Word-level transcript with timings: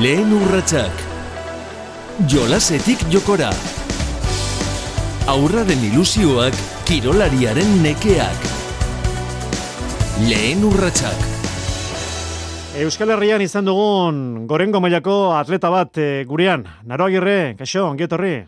Lehen 0.00 0.30
urratsak. 0.32 1.00
Jolasetik 2.24 3.02
jokora. 3.12 3.50
Aurraren 5.28 5.82
ilusioak, 5.84 6.56
kirolariaren 6.88 7.74
nekeak. 7.84 8.46
Lehen 10.24 10.64
urratsak. 10.64 11.26
Euskal 12.80 13.12
Herrian 13.12 13.44
izan 13.44 13.68
dugun 13.68 14.46
gorengo 14.48 14.80
mailako 14.80 15.34
atleta 15.36 15.68
bat 15.68 16.00
e, 16.00 16.24
gurean. 16.24 16.64
Naro 16.88 17.10
agirre, 17.10 17.52
kaixo, 17.60 17.84
ongietorri. 17.90 18.38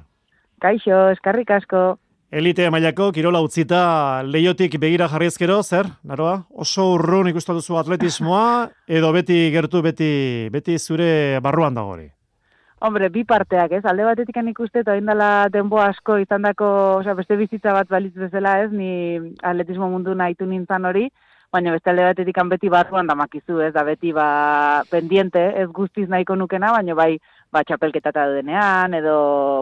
Kaixo, 0.64 1.10
eskarrik 1.12 1.52
asko. 1.60 1.98
Elite 2.34 2.64
mailako 2.66 3.12
kirola 3.14 3.38
utzita 3.46 3.80
leiotik 4.26 4.72
begira 4.82 5.06
jarriezkero, 5.06 5.60
zer, 5.62 5.86
naroa? 6.02 6.32
Oso 6.64 6.88
urrun 6.96 7.28
ikusten 7.30 7.54
duzu 7.54 7.76
atletismoa, 7.78 8.72
edo 8.90 9.12
beti 9.14 9.36
gertu, 9.54 9.82
beti, 9.86 10.08
beti 10.50 10.74
zure 10.80 11.38
barruan 11.44 11.78
dago 11.78 11.92
hori? 11.92 12.08
Hombre, 12.82 13.06
bi 13.14 13.22
parteak, 13.22 13.76
ez? 13.78 13.84
Alde 13.86 14.08
batetik 14.08 14.40
ikuste, 14.50 14.82
eta 14.82 14.96
indala 14.98 15.46
denbo 15.48 15.78
asko 15.78 16.18
izan 16.18 16.42
dako, 16.42 16.72
osea, 16.96 17.14
beste 17.14 17.36
bizitza 17.38 17.72
bat 17.72 17.86
balitz 17.88 18.16
bezala, 18.16 18.64
ez? 18.64 18.72
Ni 18.72 18.90
atletismo 19.38 19.86
mundu 19.94 20.16
nahitu 20.18 20.44
nintzen 20.44 20.90
hori, 20.90 21.06
baina 21.52 21.70
beste 21.70 21.90
alde 21.90 22.02
batetik 22.02 22.42
beti 22.50 22.68
barruan 22.68 23.06
damakizu, 23.06 23.60
ez? 23.62 23.72
Da 23.72 23.84
beti 23.86 24.10
ba 24.10 24.82
pendiente, 24.90 25.52
ez 25.62 25.68
guztiz 25.70 26.08
nahiko 26.08 26.34
nukena, 26.34 26.74
baina 26.74 26.98
bai 26.98 27.12
ba, 27.54 27.62
txapelketa 27.66 28.10
eta 28.10 28.26
denean, 28.34 28.94
edo 28.98 29.16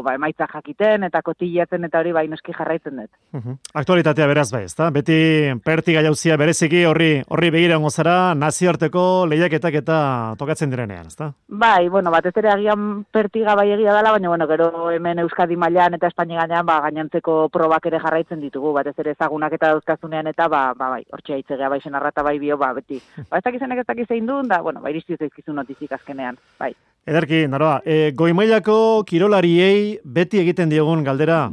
ba, 0.07 0.17
emaitza 0.17 0.49
jakiten, 0.51 1.05
eta 1.09 1.23
kotillatzen 1.25 1.85
eta 1.89 2.01
hori 2.01 2.15
bai 2.17 2.25
noski 2.33 2.55
jarraitzen 2.57 3.03
dut. 3.03 3.11
Uh 3.37 3.57
Aktualitatea 3.83 4.27
beraz 4.31 4.49
bai, 4.53 4.65
ezta? 4.69 4.89
Beti 4.95 5.17
pertiga 5.65 6.03
jauzia 6.05 6.39
bereziki 6.41 6.85
horri 6.89 7.13
horri 7.29 7.51
begira 7.51 7.79
zara 7.91 8.35
nazioarteko 8.35 9.27
lehiaketak 9.29 9.75
eta 9.83 9.99
tokatzen 10.39 10.71
direnean, 10.71 11.07
ezta? 11.07 11.33
Bai, 11.49 11.89
bueno, 11.89 12.11
batez 12.11 12.33
ere 12.37 12.51
agian 12.53 13.05
pertiga 13.13 13.55
bai 13.55 13.71
egia 13.73 13.95
dela, 13.95 14.13
baina 14.13 14.29
bueno, 14.29 14.47
gero 14.47 14.91
hemen 14.91 15.19
Euskadi 15.25 15.57
mailan 15.57 15.95
eta 15.95 16.09
Espainia 16.09 16.41
gainean 16.41 16.67
ba 16.67 16.81
gainantzeko 16.87 17.49
probak 17.53 17.87
ere 17.91 18.01
jarraitzen 18.01 18.41
ditugu, 18.41 18.73
batez 18.73 18.95
ere 18.99 19.17
ezagunak 19.17 19.53
eta 19.59 19.73
dauzkazunean 19.75 20.33
eta 20.33 20.49
ba, 20.49 20.63
ba 20.79 20.89
bai, 20.97 21.03
hortxe 21.13 21.35
aitzegea 21.35 21.69
bai 21.69 21.81
senarrata 21.81 22.23
bai 22.23 22.39
bio, 22.39 22.57
ba 22.57 22.73
beti. 22.73 23.01
Ba 23.29 23.39
ez 23.39 23.45
dakizenek 23.45 23.85
ez 23.85 23.87
dakizein 23.87 24.27
duen 24.27 24.49
da, 24.49 24.63
bueno, 24.63 24.81
bai 24.81 24.95
iristu 24.97 25.17
zaizkizu 25.19 25.53
notizik 25.53 25.93
azkenean, 25.93 26.41
bai. 26.59 26.75
Ederki, 27.03 27.49
naroa, 27.51 27.81
e, 27.83 28.13
goimailako 28.15 29.03
kirolariei 29.09 29.99
beti 30.05 30.39
egiten 30.39 30.71
diogun 30.71 31.03
galdera, 31.03 31.49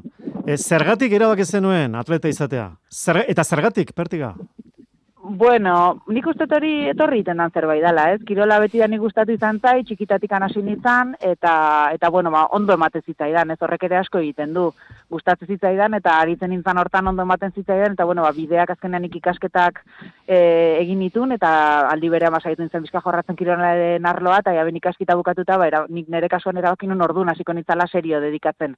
e, 0.45 0.58
zergatik 0.58 1.16
erabak 1.17 1.42
zenuen 1.42 1.95
atleta 1.97 2.30
izatea? 2.30 2.67
Zer, 2.94 3.23
eta 3.33 3.44
zergatik, 3.44 3.95
pertiga? 3.97 4.36
Bueno, 5.42 5.73
nik 6.14 6.27
uste 6.30 6.45
hori 6.53 6.73
etorri 6.92 7.23
iten 7.23 7.42
dan 7.42 7.50
zerbait 7.50 7.81
dela, 7.81 8.05
ez? 8.14 8.22
Kirola 8.25 8.59
beti 8.61 8.80
da 8.81 8.88
nik 8.88 9.02
gustatu 9.02 9.33
izan 9.33 9.58
zai, 9.59 9.81
txikitatik 9.86 10.31
anasi 10.38 10.61
nintzen, 10.61 11.16
eta, 11.20 11.55
eta 11.97 12.09
bueno, 12.14 12.30
ba, 12.33 12.45
ondo 12.53 12.77
ematen 12.77 13.02
zitzaidan, 13.02 13.50
ez 13.50 13.59
horrek 13.61 13.89
ere 13.89 13.97
asko 14.03 14.22
egiten 14.22 14.53
du. 14.53 14.70
Gustatzen 15.10 15.48
zitzaidan, 15.48 15.96
eta 15.98 16.16
aritzen 16.22 16.52
nintzen 16.54 16.78
hortan 16.78 17.08
ondo 17.12 17.24
ematen 17.26 17.54
zitzaidan, 17.56 17.94
eta 17.98 18.06
bueno, 18.06 18.24
ba, 18.26 18.32
bideak 18.36 18.74
azkenean 18.76 19.06
ikasketak 19.10 19.82
e, 20.28 20.40
egin 20.82 21.00
nitun, 21.00 21.32
eta 21.38 21.52
aldi 21.90 22.10
berean 22.10 22.34
basaitu 22.34 22.62
nintzen 22.62 22.84
bizka 22.86 23.02
jorratzen 23.06 23.38
kirolaren 23.40 24.06
arloa, 24.06 24.42
eta 24.44 24.54
jaben 24.58 24.78
ikaskita 24.82 25.16
bukatuta, 25.20 25.58
ba, 25.58 25.68
era, 25.68 25.86
nik 25.90 26.10
nire 26.10 26.30
kasuan 26.30 26.58
erabakin 26.62 26.94
nun 26.94 27.02
ordu, 27.06 27.26
hasiko 27.30 27.54
nintzala 27.54 27.88
serio 27.88 28.22
dedikatzen. 28.22 28.76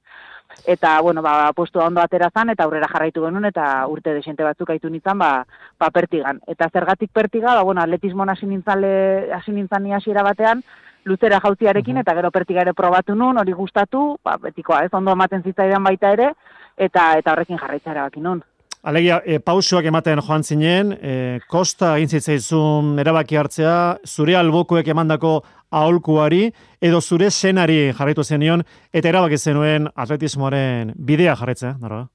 Eta, 0.66 1.00
bueno, 1.00 1.22
ba, 1.22 1.52
postua 1.56 1.86
ondo 1.86 2.00
atera 2.00 2.30
zan, 2.32 2.50
eta 2.52 2.64
aurrera 2.64 2.88
jarraitu 2.92 3.24
genuen, 3.24 3.50
eta 3.52 3.68
urte 3.88 4.14
desente 4.14 4.44
batzuk 4.44 4.70
aitu 4.70 4.90
nintzen, 4.90 5.18
ba, 5.18 5.34
ba 5.78 5.90
pertigan 5.90 6.42
eta 6.46 6.68
zergatik 6.72 7.10
pertiga, 7.12 7.54
ba, 7.54 7.62
bueno, 7.62 7.82
atletismo 7.82 8.24
hasi 8.28 8.46
nintzale, 8.46 9.32
hasi 9.32 9.52
hasiera 9.92 10.22
batean, 10.22 10.62
luzera 11.04 11.40
jautiarekin, 11.42 11.98
eta 12.02 12.14
gero 12.14 12.30
pertiga 12.30 12.62
ere 12.62 12.74
probatu 12.74 13.14
nun, 13.14 13.38
hori 13.38 13.52
gustatu, 13.52 14.16
ba, 14.24 14.36
betikoa, 14.40 14.84
ez 14.86 14.92
ondo 14.92 15.12
ematen 15.12 15.42
zitzaidan 15.42 15.84
baita 15.84 16.12
ere, 16.12 16.32
eta 16.76 17.12
eta 17.18 17.32
horrekin 17.32 17.58
jarraitza 17.58 17.92
erabaki 17.92 18.20
nun. 18.20 18.42
Alegia, 18.82 19.20
e, 19.24 19.38
pausuak 19.38 19.86
ematen 19.86 20.18
joan 20.26 20.42
zinen, 20.42 20.96
e, 20.98 21.12
kosta 21.50 21.92
egin 22.00 22.10
zitzaizun 22.10 22.96
erabaki 22.98 23.38
hartzea, 23.38 23.74
zure 24.06 24.34
albokuek 24.34 24.88
emandako 24.90 25.36
aholkuari, 25.70 26.48
edo 26.82 27.00
zure 27.00 27.30
senari 27.30 27.92
jarraitu 27.92 28.24
zenion, 28.24 28.64
eta 28.92 29.12
erabaki 29.12 29.38
zenuen 29.38 29.86
atletismoaren 29.94 30.96
bidea 30.98 31.36
jarraitzea, 31.38 31.76
nara? 31.78 32.08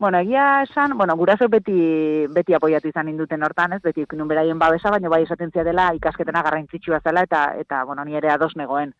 Bueno, 0.00 0.18
egia 0.18 0.62
esan, 0.62 0.96
bueno, 0.96 1.14
guraso 1.14 1.46
beti 1.52 2.26
beti 2.32 2.54
apoiatu 2.56 2.88
izan 2.88 3.10
induten 3.10 3.42
hortan, 3.44 3.74
ez? 3.76 3.82
Beti 3.84 4.06
ikinun 4.06 4.28
beraien 4.30 4.58
babesa, 4.58 4.88
baina 4.88 5.10
bai 5.12 5.26
esaten 5.26 5.50
dela 5.52 5.90
ikasketena 5.92 6.40
garrantzitsua 6.42 7.02
zela 7.04 7.22
eta 7.22 7.42
eta 7.60 7.84
bueno, 7.84 8.02
ni 8.06 8.16
ere 8.16 8.30
ados 8.30 8.56
negoen. 8.56 8.94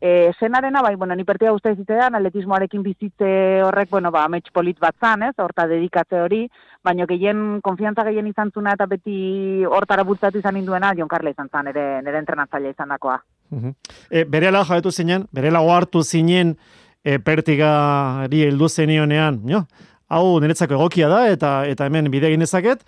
E, 0.00 0.32
senarena, 0.40 0.80
bai, 0.80 0.94
bueno, 0.94 1.14
ni 1.14 1.24
pertia 1.24 1.50
guztai 1.50 1.74
zitean, 1.76 2.14
atletismoarekin 2.14 2.82
bizitze 2.82 3.28
horrek, 3.66 3.90
bueno, 3.90 4.10
ba, 4.10 4.22
amets 4.24 4.48
polit 4.50 4.78
bat 4.80 4.96
zan, 4.98 5.26
ez, 5.26 5.34
horta 5.36 5.66
dedikatze 5.66 6.22
hori, 6.22 6.48
baina 6.82 7.04
gehien, 7.04 7.60
konfiantza 7.60 8.06
gehien 8.06 8.30
izan 8.30 8.52
zuna 8.54 8.72
eta 8.78 8.86
beti 8.86 9.64
hortara 9.66 10.04
bultzatu 10.04 10.38
izan 10.38 10.56
induena, 10.56 10.94
Jon 10.96 11.10
Carla 11.12 11.34
izan 11.34 11.50
zan, 11.52 11.68
ere, 11.74 12.00
nire 12.06 12.22
entrenatzailea 12.22 12.72
izan 12.72 12.96
dakoa. 12.96 13.18
Uh 13.50 13.74
e, 14.08 14.24
berela 14.24 14.64
jabetu 14.64 14.92
zinen, 14.92 15.28
berela 15.30 15.60
hartu 15.76 16.02
zinen, 16.02 16.56
e, 17.04 17.18
pertigari 17.18 18.46
heldu 18.46 18.68
zenionean, 18.68 19.42
jo? 19.44 19.66
Hau 20.08 20.40
niretzako 20.40 20.78
egokia 20.78 21.08
da 21.08 21.26
eta 21.28 21.52
eta 21.68 21.86
hemen 21.86 22.10
bide 22.10 22.28
egin 22.30 22.44
dezaket 22.44 22.84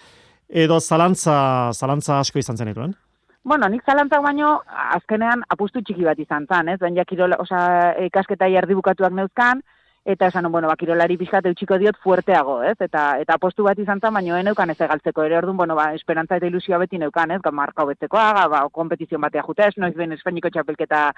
edo 0.48 0.81
zalantza 0.81 1.36
zalantza 1.72 2.19
asko 2.19 2.38
izan 2.38 2.56
zen 2.56 2.72
dituen. 2.72 2.94
Bueno, 3.42 3.69
nik 3.72 3.84
zalantzak 3.88 4.22
baino 4.22 4.60
azkenean 4.94 5.44
apustu 5.48 5.80
txiki 5.80 6.04
bat 6.04 6.19
izan 6.20 6.47
zen, 6.47 6.69
ez? 6.75 6.78
Baina 6.80 7.06
kirola, 7.09 7.38
osea, 7.41 7.94
ikasketa 8.06 8.48
erdi 8.60 8.76
bukatuak 8.76 9.14
neuzkan 9.16 9.62
eta 10.04 10.26
esan 10.26 10.48
bueno, 10.53 10.69
ba 10.69 10.76
kirolari 10.80 11.16
pixkat 11.20 11.47
eutxiko 11.47 11.76
diot 11.78 11.97
fuerteago, 12.03 12.60
ez? 12.64 12.76
Eta 12.80 13.04
eta 13.20 13.36
apostu 13.36 13.64
bat 13.64 13.78
izan 13.78 14.00
zen, 14.00 14.12
baino 14.14 14.36
eneukan 14.36 14.70
ez 14.70 14.80
egaltzeko 14.80 15.25
ere 15.25 15.38
ordun, 15.38 15.56
bueno, 15.56 15.76
ba 15.76 15.92
esperantza 15.94 16.36
eta 16.36 16.48
ilusioa 16.48 16.78
beti 16.84 16.98
neukan, 16.98 17.30
ez? 17.36 17.41
Ga 17.44 17.53
marka 17.53 17.84
hobetzekoa, 17.84 18.48
ba 18.48 18.62
kompetizion 18.72 19.20
batea 19.20 19.44
jute, 19.47 19.69
ez 19.69 19.76
noiz 19.76 19.94
ben 19.97 20.12
Espainiko 20.12 20.50
txapelketa 20.50 21.10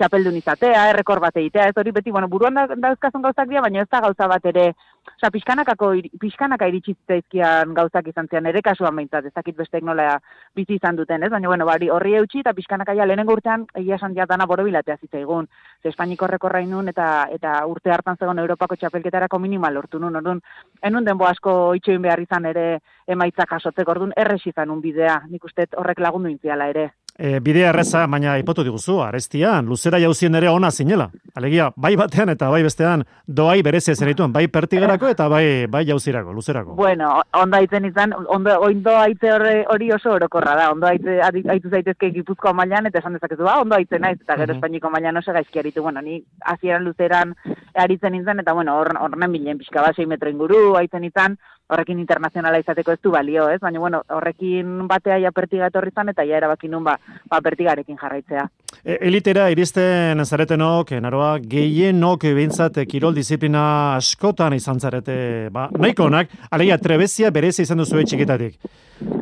txapeldun 0.00 0.38
izatea, 0.38 0.86
errekor 0.94 1.20
bat 1.20 1.36
egitea, 1.36 1.68
ez 1.68 1.76
hori 1.76 1.92
beti, 1.92 2.12
bueno, 2.14 2.28
buruan 2.32 2.56
dauzkazun 2.56 3.22
gauzak 3.26 3.48
dira, 3.50 3.60
baina 3.66 3.82
ez 3.84 3.88
da 3.92 4.00
gauza 4.06 4.28
bat 4.30 4.46
ere, 4.48 4.70
oza, 5.10 5.30
pixkanakako, 5.34 5.90
pixkanaka 6.22 6.68
iritsi 6.70 6.94
zitzaizkian 6.94 7.74
gauzak 7.76 8.08
izan 8.08 8.30
zian, 8.30 8.48
ere 8.48 8.62
kasuan 8.64 8.96
behintzat, 8.96 9.28
ez 9.28 9.34
dakit 9.36 9.58
beste 9.58 9.82
nola 9.84 10.14
bizi 10.56 10.78
izan 10.78 10.96
duten, 10.96 11.22
ez, 11.22 11.30
baina, 11.32 11.50
bueno, 11.52 11.66
bari, 11.68 11.90
horri 11.92 12.16
eutxi 12.20 12.40
eta 12.40 12.54
pixkanaka 12.56 12.94
ja 12.96 13.08
lehenengo 13.08 13.36
urtean, 13.36 13.66
egia 13.82 13.98
esan 14.00 14.16
jatana 14.16 14.48
boro 14.48 14.64
bilatea 14.64 14.96
zitzaigun, 14.96 15.48
ze 15.82 15.92
Espainiko 15.92 16.24
errekorra 16.28 16.62
inun, 16.64 16.88
eta, 16.88 17.10
eta 17.36 17.58
urte 17.68 17.92
hartan 17.92 18.16
zegoen 18.16 18.40
Europako 18.40 18.78
txapelketarako 18.80 19.38
minimal 19.38 19.76
lortu 19.76 20.00
nun, 20.00 20.16
orduan, 20.16 20.40
enun 20.82 21.04
denbo 21.04 21.28
asko 21.28 21.74
itxoin 21.76 22.02
behar 22.02 22.24
izan 22.24 22.48
ere 22.48 22.66
emaitzak 23.06 23.52
jasotzeko, 23.56 23.96
orduan, 23.96 24.16
erresi 24.16 24.54
izan 24.54 24.72
un 24.72 24.80
bidea, 24.80 25.20
nik 25.28 25.44
uste 25.44 25.68
horrek 25.76 26.00
lagundu 26.00 26.32
intziala 26.32 26.70
ere 26.72 26.90
e, 27.20 27.40
bidea 27.44 27.68
erreza, 27.70 28.06
baina 28.08 28.38
ipotu 28.40 28.64
diguzu, 28.64 28.96
arestian, 29.04 29.66
luzera 29.68 30.00
jauzien 30.00 30.34
ere 30.38 30.48
ona 30.48 30.70
zinela. 30.70 31.10
Alegia, 31.36 31.68
bai 31.76 31.92
batean 32.00 32.32
eta 32.32 32.48
bai 32.50 32.62
bestean, 32.64 33.04
doai 33.26 33.60
berezia 33.62 33.94
zen 33.94 34.32
bai 34.32 34.46
pertigarako 34.48 35.08
eta 35.08 35.28
bai 35.28 35.66
bai 35.66 35.84
jauzirako, 35.86 36.32
luzerako. 36.32 36.74
Bueno, 36.74 37.20
ondo 37.34 37.56
aitzen 37.56 37.84
izan, 37.84 38.14
ondo, 38.26 38.56
ondo 38.60 38.96
aitze 38.96 39.32
hori 39.68 39.92
oso 39.92 40.12
orokorra 40.12 40.56
da, 40.56 40.70
ondo 40.72 40.86
aitze, 40.86 41.20
aitu 41.22 41.68
zaitezke 41.68 42.10
gipuzko 42.10 42.54
mailan 42.54 42.86
eta 42.86 42.98
esan 42.98 43.18
dezakezu, 43.18 43.44
ba, 43.44 43.60
ondo 43.60 43.76
aitzen 43.76 44.00
naiz, 44.00 44.18
eta 44.20 44.38
gero 44.40 44.56
espainiko 44.56 44.90
mailan 44.90 45.20
oso 45.20 45.32
gaizki 45.36 45.58
aritu, 45.58 45.82
bueno, 45.82 46.00
ni 46.00 46.22
hasieran 46.40 46.84
luzeran 46.84 47.34
aritzen 47.74 48.14
izan, 48.14 48.40
eta 48.40 48.52
bueno, 48.56 48.78
hor, 48.80 48.94
horren 48.98 49.32
bilen 49.32 49.58
pixka 49.58 49.84
bat, 49.84 49.96
6 49.96 50.08
metro 50.08 50.32
inguru, 50.32 50.62
aitzen 50.80 51.04
izan, 51.04 51.36
horrekin 51.70 52.00
internazionala 52.02 52.60
izateko 52.60 52.94
ez 52.94 53.00
du 53.02 53.12
balio, 53.14 53.48
ez? 53.50 53.60
Baina, 53.62 53.80
bueno, 53.82 54.02
horrekin 54.16 54.86
batea 54.90 55.18
ja 55.22 55.32
pertiga 55.32 55.70
etorri 55.70 55.92
zan, 55.94 56.10
eta 56.12 56.24
ja 56.26 56.38
erabaki 56.40 56.68
nun 56.68 56.84
ba, 56.84 56.96
ba 57.30 57.40
pertigarekin 57.44 57.98
jarraitzea. 58.00 58.46
E, 58.82 58.98
elitera 59.08 59.48
iristen 59.52 60.24
zaretenok, 60.24 60.92
naroa, 61.02 61.32
gehienok 61.54 62.26
bintzat 62.36 62.80
kirol 62.90 63.14
disiplina 63.14 63.96
askotan 63.96 64.56
izan 64.58 64.80
zarete, 64.80 65.48
ba, 65.52 65.68
nahiko 65.78 66.08
onak, 66.10 66.32
alegia 66.50 66.78
trebezia 66.78 67.30
berezi 67.30 67.66
izan 67.66 67.82
duzu 67.82 68.02
txikitatik. 68.02 68.58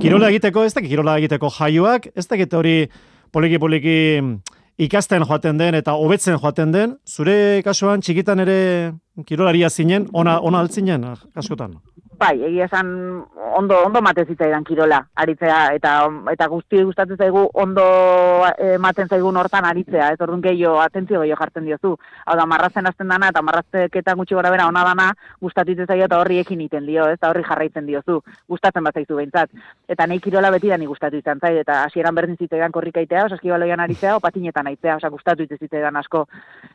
Kirola 0.02 0.32
egiteko, 0.32 0.64
ez 0.64 0.74
da 0.74 0.82
kirola 0.82 1.18
egiteko 1.20 1.50
jaioak, 1.58 2.12
ez 2.16 2.26
da 2.26 2.38
hori 2.58 2.78
poliki-poliki 3.32 3.98
ikasten 4.78 5.24
joaten 5.26 5.58
den 5.58 5.74
eta 5.74 5.94
hobetzen 5.98 6.38
joaten 6.38 6.72
den, 6.72 6.96
zure 7.06 7.62
kasuan 7.66 8.00
txikitan 8.00 8.44
ere 8.44 8.58
kirolaria 9.26 9.70
zinen, 9.70 10.06
ona, 10.12 10.38
ona 10.40 10.62
altzinen, 10.62 11.04
askotan? 11.34 11.74
Bai, 12.18 12.34
egia 12.42 12.64
esan 12.66 12.88
ondo 13.54 13.76
ondo 13.86 14.00
mate 14.02 14.24
zitzaidan 14.26 14.64
kirola 14.66 14.96
aritzea 15.22 15.58
eta 15.76 15.92
eta 16.32 16.48
guzti 16.50 16.80
gustatzen 16.82 17.16
zaigu 17.16 17.44
ondo 17.62 17.84
ematen 18.58 19.06
zaigun 19.06 19.36
hortan 19.38 19.68
aritzea, 19.68 20.08
ez 20.16 20.20
ordun 20.26 20.42
gehiago 20.42 20.80
atentzio 20.82 21.20
gehiago 21.20 21.38
jartzen 21.38 21.68
diozu. 21.68 21.92
Hau 22.26 22.36
da 22.40 22.46
marratzen 22.50 22.90
hasten 22.90 23.14
dana 23.14 23.28
eta 23.30 23.42
marrazteketa 23.46 24.16
gutxi 24.18 24.34
gora 24.34 24.50
bera 24.50 24.66
ona 24.66 24.82
dana 24.88 25.12
gustatzen 25.40 25.86
zaio 25.86 26.08
eta 26.08 26.18
horri 26.18 26.40
ekin 26.42 26.64
iten 26.66 26.86
dio, 26.90 27.06
ez? 27.06 27.20
horri 27.28 27.44
jarraitzen 27.46 27.86
diozu. 27.86 28.18
Gustatzen 28.48 28.82
bat 28.82 28.98
zaizu 28.98 29.20
beintzat. 29.20 29.54
Eta 29.86 30.06
nei 30.06 30.18
kirola 30.18 30.50
beti 30.50 30.74
dani 30.74 30.90
gustatu 30.90 31.22
izan 31.22 31.38
zait 31.38 31.60
eta 31.62 31.84
hasieran 31.84 32.18
berdin 32.18 32.36
zitzaidan 32.36 32.72
korrikaitea, 32.72 33.26
osaskibaloian 33.30 33.80
aritzea 33.80 34.16
o 34.16 34.20
patinetan 34.20 34.66
aitzea, 34.66 34.96
osea 34.96 35.10
gustatu 35.14 35.46
zitzaidan 35.46 36.02
asko. 36.02 36.26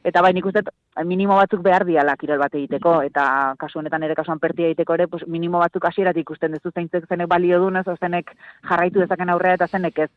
Eta 0.04 0.22
bai 0.22 0.32
nik 0.34 0.46
uste 0.46 0.64
minimo 1.04 1.36
batzuk 1.36 1.62
behar 1.62 1.84
diala 1.86 2.16
kirol 2.16 2.40
bat 2.40 2.56
egiteko 2.56 3.02
eta 3.02 3.56
kasu 3.60 3.80
honetan 3.80 4.04
ere 4.04 4.16
kasuan 4.16 4.40
pertia 4.40 4.72
egiteko 4.72 4.94
ere 4.94 5.08
pues, 5.08 5.28
minimo 5.36 5.62
batzuk 5.64 5.90
hasieratik 5.90 6.28
ikusten 6.28 6.56
duzu 6.56 6.72
zeintzek 6.74 7.10
zenek 7.10 7.30
balio 7.32 7.60
dunez, 7.64 7.86
zenek 8.00 8.32
jarraitu 8.70 9.04
dezaken 9.04 9.34
aurrea 9.34 9.60
eta 9.60 9.68
zenek 9.68 10.06
ez. 10.06 10.12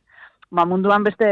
Ba, 0.55 0.63
munduan 0.71 1.03
beste, 1.03 1.27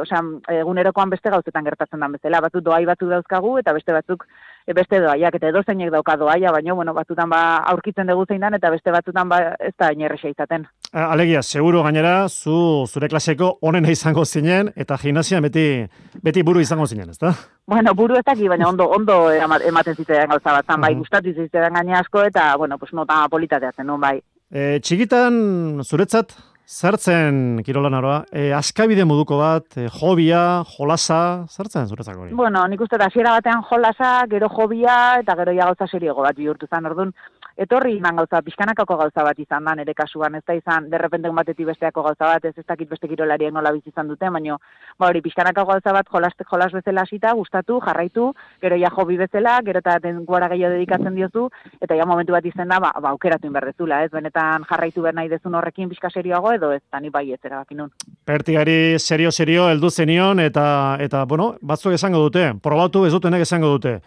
osea, 0.00 0.22
egunerokoan 0.60 1.12
beste 1.12 1.30
gauzetan 1.30 1.66
gertatzen 1.68 2.02
da 2.02 2.08
bezala, 2.10 2.40
batzuk 2.48 2.64
doai 2.66 2.82
batzuk 2.88 3.12
dauzkagu 3.12 3.58
eta 3.60 3.74
beste 3.76 3.94
batzuk 3.94 4.26
beste 4.74 5.00
doaiak 5.00 5.34
eta 5.38 5.48
edo 5.48 5.62
zeinek 5.62 5.90
dauka 5.92 6.16
doaia, 6.16 6.50
baina 6.52 6.74
bueno, 6.74 6.94
batzutan 6.94 7.30
ba 7.30 7.58
aurkitzen 7.72 8.06
dugu 8.06 8.24
zein 8.26 8.40
dan 8.40 8.54
eta 8.54 8.70
beste 8.70 8.90
batzutan 8.90 9.28
ba 9.28 9.38
ez 9.58 9.74
da 9.78 9.92
inerresa 9.92 10.28
izaten. 10.28 10.66
Alegia, 10.92 11.42
seguro 11.42 11.82
gainera 11.82 12.28
zu 12.28 12.86
zure 12.86 13.08
klaseko 13.08 13.58
onena 13.60 13.90
izango 13.90 14.24
zinen 14.24 14.72
eta 14.76 14.96
gimnasia 14.96 15.40
beti 15.40 15.86
beti 16.22 16.42
buru 16.42 16.60
izango 16.60 16.86
zinen, 16.86 17.10
ezta? 17.10 17.34
Bueno, 17.66 17.94
buru 17.94 18.16
ez 18.16 18.24
daki, 18.24 18.48
baina 18.48 18.68
ondo 18.68 18.88
ondo 18.90 19.30
ematen 19.30 19.94
zitzen 19.94 20.28
gauza 20.28 20.58
bat, 20.58 20.78
bai, 20.80 20.94
gustatu 20.94 21.32
zitzen 21.32 21.74
gaine 21.74 21.94
asko 21.94 22.22
eta 22.24 22.56
bueno, 22.56 22.78
pues 22.78 22.92
nota 22.92 23.26
politatea 23.28 23.72
zen, 23.72 23.86
no, 23.86 23.98
bai. 23.98 24.20
E, 24.50 24.78
txigitan 24.80 25.82
zuretzat 25.82 26.36
Zertzen, 26.66 27.62
Kirola 27.62 27.86
Naroa, 27.94 28.24
e, 28.34 28.48
askabide 28.50 29.04
moduko 29.06 29.36
bat, 29.38 29.76
e, 29.78 29.84
jobia, 30.00 30.64
jolasa, 30.74 31.46
zertzen 31.46 31.86
zuretzako 31.86 32.24
hori? 32.24 32.34
Bueno, 32.34 32.64
nik 32.66 32.80
uste 32.82 32.98
da, 32.98 33.06
batean 33.06 33.62
jolasa, 33.68 34.26
gero 34.26 34.48
jobia, 34.50 35.20
eta 35.22 35.36
gero 35.38 35.54
ja 35.54 35.68
gauza 35.70 35.86
seriego 35.86 36.22
bat 36.26 36.34
bihurtu 36.34 36.66
zan, 36.66 36.86
orduan, 36.90 37.12
etorri 37.56 37.96
iman 37.96 38.20
gauza, 38.20 38.42
pixkanakako 38.44 38.96
gauza 39.00 39.24
bat 39.24 39.38
izan 39.40 39.64
da, 39.64 39.74
nire 39.78 39.94
kasuan, 39.96 40.34
ez 40.36 40.42
da 40.46 40.54
izan, 40.56 40.90
derrepenten 40.92 41.34
batetik 41.34 41.66
besteako 41.70 42.04
gauza 42.04 42.28
bat, 42.28 42.44
ez 42.44 42.52
ez 42.56 42.64
dakit 42.68 42.88
beste 42.90 43.08
kirolariek 43.08 43.52
nola 43.52 43.72
bizi 43.72 43.90
izan 43.90 44.08
dute, 44.12 44.28
baina, 44.30 44.58
ba 44.98 45.08
hori, 45.08 45.22
pixkanakako 45.24 45.72
gauza 45.72 45.94
bat, 45.96 46.10
jolaste, 46.12 46.44
jolas 46.50 46.70
bezala 46.74 47.06
hasita, 47.06 47.32
gustatu, 47.38 47.80
jarraitu, 47.86 48.28
gero 48.62 48.78
ja 48.82 48.92
hobi 48.92 49.16
bezala, 49.16 49.56
gero 49.64 49.80
eta 49.84 49.96
denguara 50.04 50.50
gehiago 50.52 50.74
dedikatzen 50.76 51.16
diozu, 51.16 51.48
eta 51.80 51.96
ja 51.96 52.06
momentu 52.06 52.36
bat 52.36 52.44
izan 52.44 52.68
da, 52.68 52.80
ba, 52.82 52.92
ba 53.00 53.14
aukeratu 53.16 53.48
inberdezula, 53.48 54.02
ez, 54.04 54.12
benetan 54.12 54.68
jarraitu 54.68 55.02
behar 55.02 55.16
nahi 55.16 55.32
dezun 55.32 55.56
horrekin 55.56 55.88
pixka 55.88 56.12
serioago, 56.12 56.52
edo 56.52 56.72
ez, 56.76 56.82
tani 56.92 57.10
bai 57.10 57.30
ez 57.32 57.40
erabaki 57.42 57.78
nun. 57.78 57.92
Pertigari 58.24 58.98
serio-serio 58.98 59.70
heldu 59.72 59.90
zenion, 59.90 60.40
eta, 60.44 60.68
eta, 61.00 61.24
bueno, 61.24 61.54
batzuk 61.62 61.96
esango 61.96 62.26
dute, 62.28 62.50
probatu 62.62 63.06
ez 63.06 63.14
dutenek 63.16 63.48
esango 63.48 63.76
dute. 63.78 64.00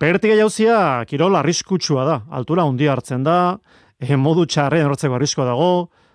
Pertiga 0.00 0.32
jauzia, 0.38 1.04
kirol 1.04 1.34
arriskutsua 1.36 2.06
da. 2.08 2.20
Altura 2.32 2.64
hundi 2.64 2.86
hartzen 2.88 3.20
da, 3.26 3.58
e, 4.00 4.16
modu 4.16 4.46
txarrean 4.48 4.86
horretzeko 4.88 5.18
arriskoa 5.18 5.44
dago. 5.50 5.72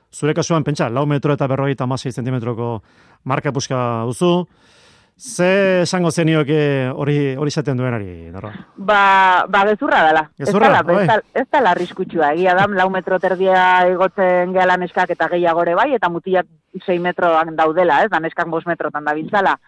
Zure 0.09 0.33
kasuan, 0.33 0.63
pentsa, 0.65 0.87
lau 0.89 1.03
metro 1.05 1.35
eta 1.35 1.45
berrogeita 1.51 1.85
masei 1.85 2.11
zentimetroko 2.11 2.79
marka 3.29 3.53
puska 3.53 3.77
duzu. 4.09 4.47
Ze 5.15 5.83
esango 5.83 6.09
zenioke 6.11 6.57
hori 6.89 7.35
hori 7.37 7.51
zaten 7.51 7.77
duenari, 7.77 8.31
Darra? 8.33 8.51
Ba, 8.75 9.45
ba 9.47 9.61
gezurra 9.69 10.01
dela. 10.07 10.25
Gezurra, 10.41 10.71
ez 10.79 10.87
dela, 10.87 11.19
ez 11.43 11.45
dela 11.51 11.75
arriskutsua. 11.77 12.33
Egia 12.33 12.57
da, 12.57 12.65
lau 12.81 12.89
metro 12.89 13.19
terdia 13.21 13.85
egotzen 13.91 14.51
gehala 14.57 14.79
neskak 14.81 15.13
eta 15.13 15.29
gehiagore 15.35 15.77
bai, 15.77 15.91
eta 15.93 16.09
mutiak 16.09 16.49
6 16.81 16.97
metroan 17.05 17.53
daudela, 17.55 18.01
ez 18.01 18.09
da, 18.09 18.19
neskak 18.19 18.49
5 18.49 18.73
metrotan 18.73 19.05
da 19.05 19.13
bintzala 19.13 19.59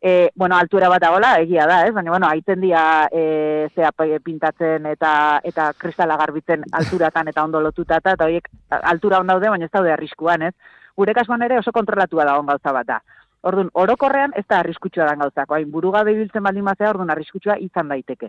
e, 0.00 0.30
bueno, 0.34 0.56
altura 0.56 0.88
bat 0.88 1.02
dagoela, 1.02 1.34
egia 1.42 1.66
da, 1.68 1.84
ez? 1.86 1.92
Baina, 1.94 2.10
bueno, 2.10 2.28
aiten 2.28 2.60
dia 2.60 3.08
e, 3.12 3.68
zea 3.74 3.90
pintatzen 4.24 4.86
eta 4.86 5.40
eta 5.44 5.72
kristala 5.76 6.16
garbitzen 6.16 6.64
alturatan 6.80 7.28
eta 7.28 7.44
ondo 7.44 7.60
lotuta 7.60 8.00
eta 8.00 8.16
horiek 8.24 8.48
altura 8.80 9.20
on 9.20 9.26
daude, 9.26 9.48
baina 9.48 9.66
ez 9.66 9.72
daude 9.72 9.92
arriskuan, 9.92 10.42
ez? 10.42 10.54
Gure 10.96 11.14
kasuan 11.14 11.42
ere 11.42 11.58
oso 11.58 11.72
kontrolatua 11.72 12.24
da 12.24 12.38
on 12.38 12.46
gauza 12.46 12.72
bat 12.72 12.86
da. 12.86 13.00
Orduan, 13.42 13.70
orokorrean 13.72 14.32
ez 14.36 14.44
da 14.48 14.58
arriskutsua 14.60 15.06
da 15.06 15.14
gauzako. 15.16 15.54
Hain 15.54 15.70
burugabe 15.70 16.12
ibiltzen 16.12 16.42
baldin 16.44 16.64
mazea, 16.64 16.90
orduan 16.90 17.10
arriskutsua 17.10 17.56
izan 17.56 17.88
daiteke. 17.88 18.28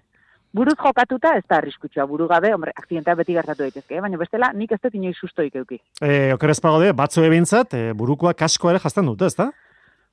Buruz 0.55 0.75
jokatuta 0.79 1.33
ez 1.39 1.43
da 1.47 1.57
arriskutsua, 1.57 2.05
burugabe, 2.07 2.53
hombre, 2.53 2.73
akzidentea 2.75 3.15
beti 3.15 3.35
gertatu 3.35 3.63
daitezke, 3.63 3.95
eh? 3.95 4.01
baina 4.03 4.17
bestela 4.19 4.51
nik 4.51 4.71
ez 4.75 4.79
dut 4.83 4.95
inoiz 4.99 5.15
sustoik 5.15 5.55
euki. 5.55 5.79
Eh, 6.03 6.33
okerezpago 6.35 6.79
de, 6.83 6.91
batzu 6.91 7.23
ebintzat, 7.23 7.73
e, 7.73 7.93
burukoa 7.95 8.33
kasko 8.35 8.71
ere 8.71 8.81
jazten 8.83 9.07
dute, 9.07 9.31
ez 9.31 9.37
da? 9.37 9.47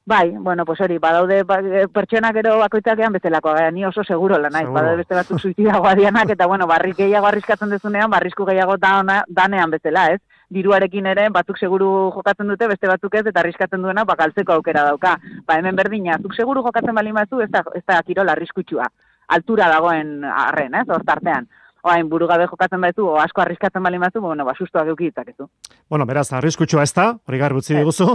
Bai, 0.09 0.31
bueno, 0.39 0.65
pues 0.65 0.81
hori, 0.81 0.97
badaude 0.97 1.43
ba, 1.43 1.59
eh, 1.61 1.87
pertsona 1.87 2.31
gero 2.33 2.55
bakoitzakean 2.59 3.13
bezalako, 3.13 3.51
gara, 3.53 3.71
ni 3.71 3.85
oso 3.85 4.03
seguro 4.03 4.39
lan 4.39 4.55
naiz, 4.57 4.69
badaude 4.73 5.03
beste 5.03 5.15
batzuk 5.15 5.43
suizidagoa 5.43 5.93
dianak, 5.99 6.31
eta 6.33 6.47
bueno, 6.49 6.67
barrik 6.67 6.97
gehiago 6.97 7.29
arriskatzen 7.29 7.69
dezunean, 7.69 8.09
barrisku 8.09 8.47
gehiago 8.49 8.79
da 8.79 9.03
danean 9.29 9.71
bezala, 9.71 10.07
ez? 10.15 10.23
Diruarekin 10.49 11.11
ere, 11.13 11.29
batzuk 11.29 11.61
seguru 11.61 11.91
jokatzen 12.15 12.49
dute, 12.49 12.71
beste 12.73 12.89
batzuk 12.89 13.21
ez, 13.21 13.27
eta 13.27 13.45
arriskatzen 13.45 13.85
duena, 13.85 14.07
bakaltzeko 14.09 14.57
aukera 14.57 14.87
dauka. 14.89 15.19
Ba, 15.45 15.59
hemen 15.59 15.77
berdina, 15.77 16.17
zuk 16.23 16.33
seguru 16.33 16.65
jokatzen 16.65 16.97
bali 16.97 17.13
mazu, 17.13 17.43
ez 17.45 17.51
da, 17.53 17.67
ez 17.77 17.85
da 17.85 18.01
kirola 18.03 18.33
arriskutsua. 18.33 18.89
Altura 19.37 19.69
dagoen 19.69 20.25
arren, 20.25 20.81
ez, 20.81 20.89
hortartean 20.89 21.53
oain 21.83 22.09
burugabe 22.11 22.47
jokatzen 22.51 22.81
baitu, 22.81 23.07
o 23.07 23.17
asko 23.21 23.43
arriskatzen 23.43 23.83
bali 23.83 23.99
mazu, 23.99 24.21
bueno, 24.21 24.45
ba, 24.45 24.55
sustoa 24.59 24.85
geuki 24.89 25.09
ditzakezu. 25.11 25.49
Bueno, 25.91 26.07
beraz, 26.07 26.27
arriskutsua 26.33 26.83
ez 26.83 26.93
da, 26.95 27.13
hori 27.27 27.39
garbutzi 27.39 27.75
eh. 27.75 27.79
diguzu. 27.83 28.09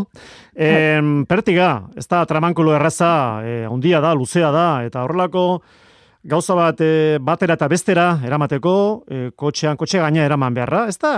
E, 0.55 0.69
pertiga, 1.29 1.69
ez 1.95 2.07
da 2.07 2.23
tramankulo 2.29 2.75
erraza, 2.75 3.13
e, 3.43 3.55
undia 3.71 4.01
da, 4.03 4.13
luzea 4.13 4.51
da, 4.53 4.67
eta 4.87 5.03
horrelako 5.05 5.45
gauza 6.23 6.55
bat 6.55 6.81
e, 6.83 7.19
batera 7.19 7.57
eta 7.59 7.69
bestera 7.71 8.07
eramateko, 8.25 8.75
e, 9.07 9.29
kotxean, 9.35 9.79
kotxe 9.79 10.01
gaina 10.03 10.25
eraman 10.25 10.55
beharra, 10.55 10.87
ez 10.91 10.97
da, 10.99 11.13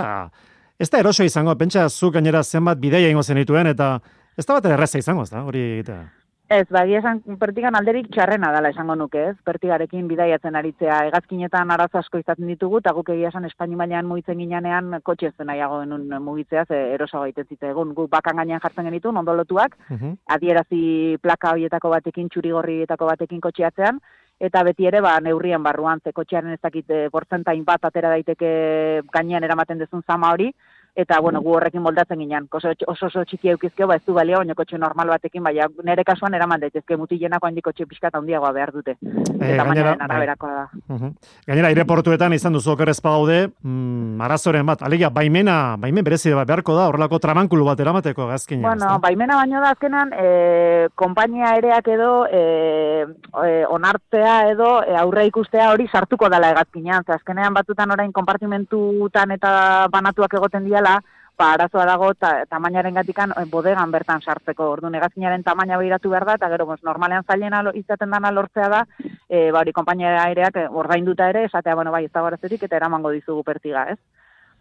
ez 0.78 0.90
da 0.90 1.02
eroso 1.02 1.26
izango, 1.26 1.54
pentsa 1.58 1.88
zu 1.90 2.10
gainera 2.14 2.42
zenbat 2.44 2.78
bideia 2.82 3.10
ingo 3.10 3.22
zenituen, 3.22 3.70
eta 3.74 3.96
ez 4.36 4.46
da 4.46 4.58
bat 4.58 4.70
erraza 4.70 5.02
izango, 5.02 5.26
ez 5.26 5.34
da, 5.34 5.42
hori 5.46 5.62
egitea. 5.78 6.25
Ez, 6.48 6.68
bai, 6.70 6.92
esan, 6.94 7.18
pertigan 7.40 7.74
alderik 7.74 8.06
txarrena 8.14 8.52
dela 8.54 8.70
esango 8.70 8.94
nuke, 8.94 9.22
ez? 9.32 9.36
Pertigarekin 9.48 10.06
bidaiatzen 10.06 10.54
aritzea, 10.54 11.00
egazkinetan 11.08 11.72
arazo 11.74 11.98
asko 11.98 12.20
izaten 12.22 12.46
ditugu, 12.46 12.78
eta 12.78 12.92
guk 12.94 13.08
egia 13.10 13.32
esan 13.32 13.48
Espaini 13.48 13.74
mailean 13.74 14.06
mugitzen 14.06 14.38
ginean 14.38 14.94
kotxe 15.02 15.32
ez 15.32 15.46
nahiago 15.48 15.80
denun 15.80 16.06
mugitzea, 16.22 16.62
ze 16.68 16.78
eroso 16.94 17.24
gaiten 17.24 17.48
zite 17.50 17.72
egun, 17.72 17.96
guk 17.98 18.12
bakan 18.12 18.38
gainean 18.38 18.62
jartzen 18.62 18.86
genitu, 18.86 19.10
ondolotuak, 19.10 19.74
uh 19.90 20.12
adierazi 20.36 21.18
plaka 21.22 21.50
horietako 21.50 21.90
batekin, 21.90 22.28
txurigorrietako 22.30 23.10
batekin 23.10 23.40
kotxeatzean, 23.40 23.98
eta 24.38 24.62
beti 24.62 24.86
ere, 24.86 25.00
ba, 25.00 25.18
neurrien 25.20 25.62
barruan, 25.62 26.00
ze 26.04 26.12
kotxearen 26.12 26.52
ez 26.52 26.60
dakit, 26.62 26.86
porzentain 27.10 27.64
bat 27.64 27.84
atera 27.90 28.10
daiteke 28.14 29.02
gainean 29.12 29.42
eramaten 29.42 29.82
dezun 29.82 30.06
zama 30.06 30.30
hori, 30.30 30.52
eta 30.96 31.20
bueno, 31.20 31.42
gu 31.44 31.52
horrekin 31.58 31.82
moldatzen 31.84 32.18
ginen. 32.18 32.48
Oso 32.56 32.72
oso, 32.86 33.06
oso 33.06 33.24
txiki 33.28 33.52
eukizkeo, 33.52 33.86
ba 33.86 33.98
ez 33.98 34.04
du 34.06 34.14
balio, 34.16 34.38
baina 34.40 34.54
kotxe 34.56 34.78
normal 34.80 35.12
batekin, 35.12 35.42
baina 35.44 35.68
nere 35.84 36.04
kasuan 36.08 36.34
eraman 36.34 36.62
daitezke 36.62 36.96
mutilenako 36.96 37.50
handiko 37.50 37.70
kotxe 37.70 37.86
pixka 37.86 38.08
eta 38.08 38.18
handiagoa 38.22 38.52
behar 38.56 38.72
dute. 38.72 38.96
E, 38.96 39.52
eta 39.52 39.64
gainera, 39.68 39.92
bai. 39.92 40.08
araberakoa 40.08 40.54
da. 40.54 40.66
Uh 40.88 41.12
Gainera, 41.46 41.68
aireportuetan 41.68 42.32
izan 42.32 42.56
duzu 42.56 42.72
oker 42.72 42.90
gaude, 43.02 43.50
mm, 43.62 44.20
arazoren 44.24 44.66
bat, 44.66 44.82
alegia, 44.82 45.10
baimena, 45.10 45.76
baimen 45.78 46.04
berezi 46.04 46.32
bat 46.34 46.48
beharko 46.48 46.74
da, 46.76 46.86
horrelako 46.88 47.18
tramankulu 47.18 47.64
bat 47.68 47.80
eramateko 47.80 48.26
gazkin. 48.30 48.62
Bueno, 48.62 48.98
baimena 49.02 49.36
baino 49.36 49.60
da 49.60 49.72
azkenan, 49.74 50.12
e, 50.12 50.88
kompainia 50.94 51.56
ereak 51.58 51.88
edo, 51.88 52.26
e, 52.30 53.64
onartzea 53.68 54.36
edo, 54.52 54.70
e, 54.82 54.96
aurre 54.96 55.26
ikustea 55.26 55.70
hori 55.72 55.88
sartuko 55.92 56.30
dela 56.32 56.50
egazkinean, 56.54 57.04
azkenean 57.16 57.54
batutan 57.54 57.90
orain 57.90 58.12
konpartimentutan 58.12 59.34
eta 59.36 59.52
banatuak 59.92 60.34
egoten 60.40 60.64
diala, 60.64 60.85
dela, 60.86 61.02
ba, 61.36 61.52
arazoa 61.52 61.84
dago 61.86 62.12
ta, 62.14 62.44
tamainaren 62.48 62.94
gatikan 62.96 63.32
eh, 63.36 63.44
bodegan 63.50 63.90
bertan 63.92 64.22
sartzeko. 64.22 64.70
Ordu 64.76 64.90
negazinaren 64.90 65.42
tamaina 65.44 65.78
behiratu 65.78 66.10
behar 66.10 66.26
da, 66.26 66.36
eta 66.38 66.48
gero, 66.52 66.66
pues, 66.66 66.82
normalean 66.82 67.24
zailena 67.26 67.62
izaten 67.74 68.10
dana 68.10 68.32
lortzea 68.32 68.68
da, 68.72 68.84
e, 69.28 69.50
ba, 69.50 69.60
hori 69.60 69.72
kompainia 69.72 70.16
aireak 70.24 70.56
eh, 70.56 70.68
ordainduta 70.70 71.28
ere, 71.30 71.44
esatea, 71.50 71.74
bueno, 71.74 71.92
bai, 71.92 72.04
ez 72.06 72.12
dago 72.12 72.30
eta 72.30 72.76
eramango 72.76 73.10
dizugu 73.10 73.42
pertiga, 73.44 73.90
ez? 73.90 73.98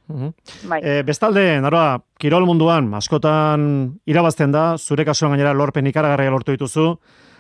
Uh 0.08 0.30
bai. 0.70 1.02
bestalde, 1.02 1.60
naroa, 1.62 1.98
kirol 2.20 2.46
munduan, 2.46 2.94
askotan 2.94 3.98
irabazten 4.06 4.52
da, 4.52 4.78
zure 4.78 5.04
kasuan 5.04 5.32
gainera 5.32 5.54
lorpen 5.54 5.88
ikaragarria 5.88 6.30
lortu 6.30 6.52
dituzu, 6.52 7.00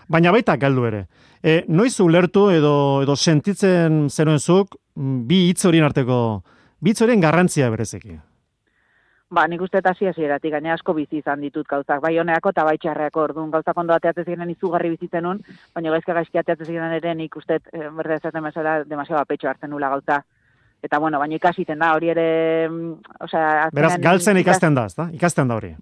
baina 0.10 0.32
baita 0.32 0.56
galdu 0.58 0.88
ere. 0.88 1.06
E, 1.44 1.64
noiz 1.68 2.00
ulertu 2.02 2.50
edo, 2.50 3.04
edo 3.04 3.16
sentitzen 3.16 4.08
zenuenzuk, 4.10 4.80
mm, 4.96 5.28
bi 5.28 5.50
hitz 5.52 5.66
horien 5.66 5.86
arteko, 5.86 6.42
bi 6.82 6.90
hitz 6.90 7.04
horien 7.06 7.22
garrantzia 7.22 7.70
berezeki? 7.70 8.18
Ba, 9.34 9.48
nik 9.50 9.62
uste 9.66 9.80
eta 9.82 9.90
hasieratik 9.96 10.52
gaine 10.54 10.70
asko 10.72 10.94
bizi 10.94 11.18
izan 11.18 11.42
ditut 11.42 11.66
gauzak, 11.68 12.00
bai 12.04 12.14
honeako 12.22 12.52
eta 12.54 12.64
bai 12.64 12.76
txarreako 12.78 13.24
orduan 13.24 13.50
gauzak 13.52 13.78
ondo 13.82 13.94
ateatzen 13.96 14.26
ziren 14.26 14.50
izugarri 14.54 14.92
bizitzen 14.94 15.24
nun, 15.26 15.40
baina 15.74 15.90
gaizka 15.96 16.14
gaizki 16.14 16.38
ateatzen 16.38 16.68
ziren 16.70 16.94
ere 17.00 17.16
nik 17.16 17.36
uste, 17.36 17.58
e, 17.74 17.90
berde 17.90 18.20
ezaten 18.20 18.44
mesera, 18.44 18.84
demasiado 18.86 19.22
apetxo 19.24 19.50
hartzen 19.50 19.70
nula 19.74 19.90
gauza. 19.90 20.20
Eta, 20.84 21.00
bueno, 21.00 21.18
baina 21.18 21.36
ikasiten 21.40 21.80
da, 21.82 21.96
hori 21.98 22.10
ere, 22.14 22.70
mm, 22.70 22.94
osea... 23.26 23.70
Beraz, 23.74 23.96
galtzen 23.98 24.38
ikas- 24.38 24.46
ikasten 24.46 24.76
da, 24.78 24.86
ezta? 24.86 25.10
Ikasten 25.18 25.48
da 25.50 25.56
hori. 25.58 25.74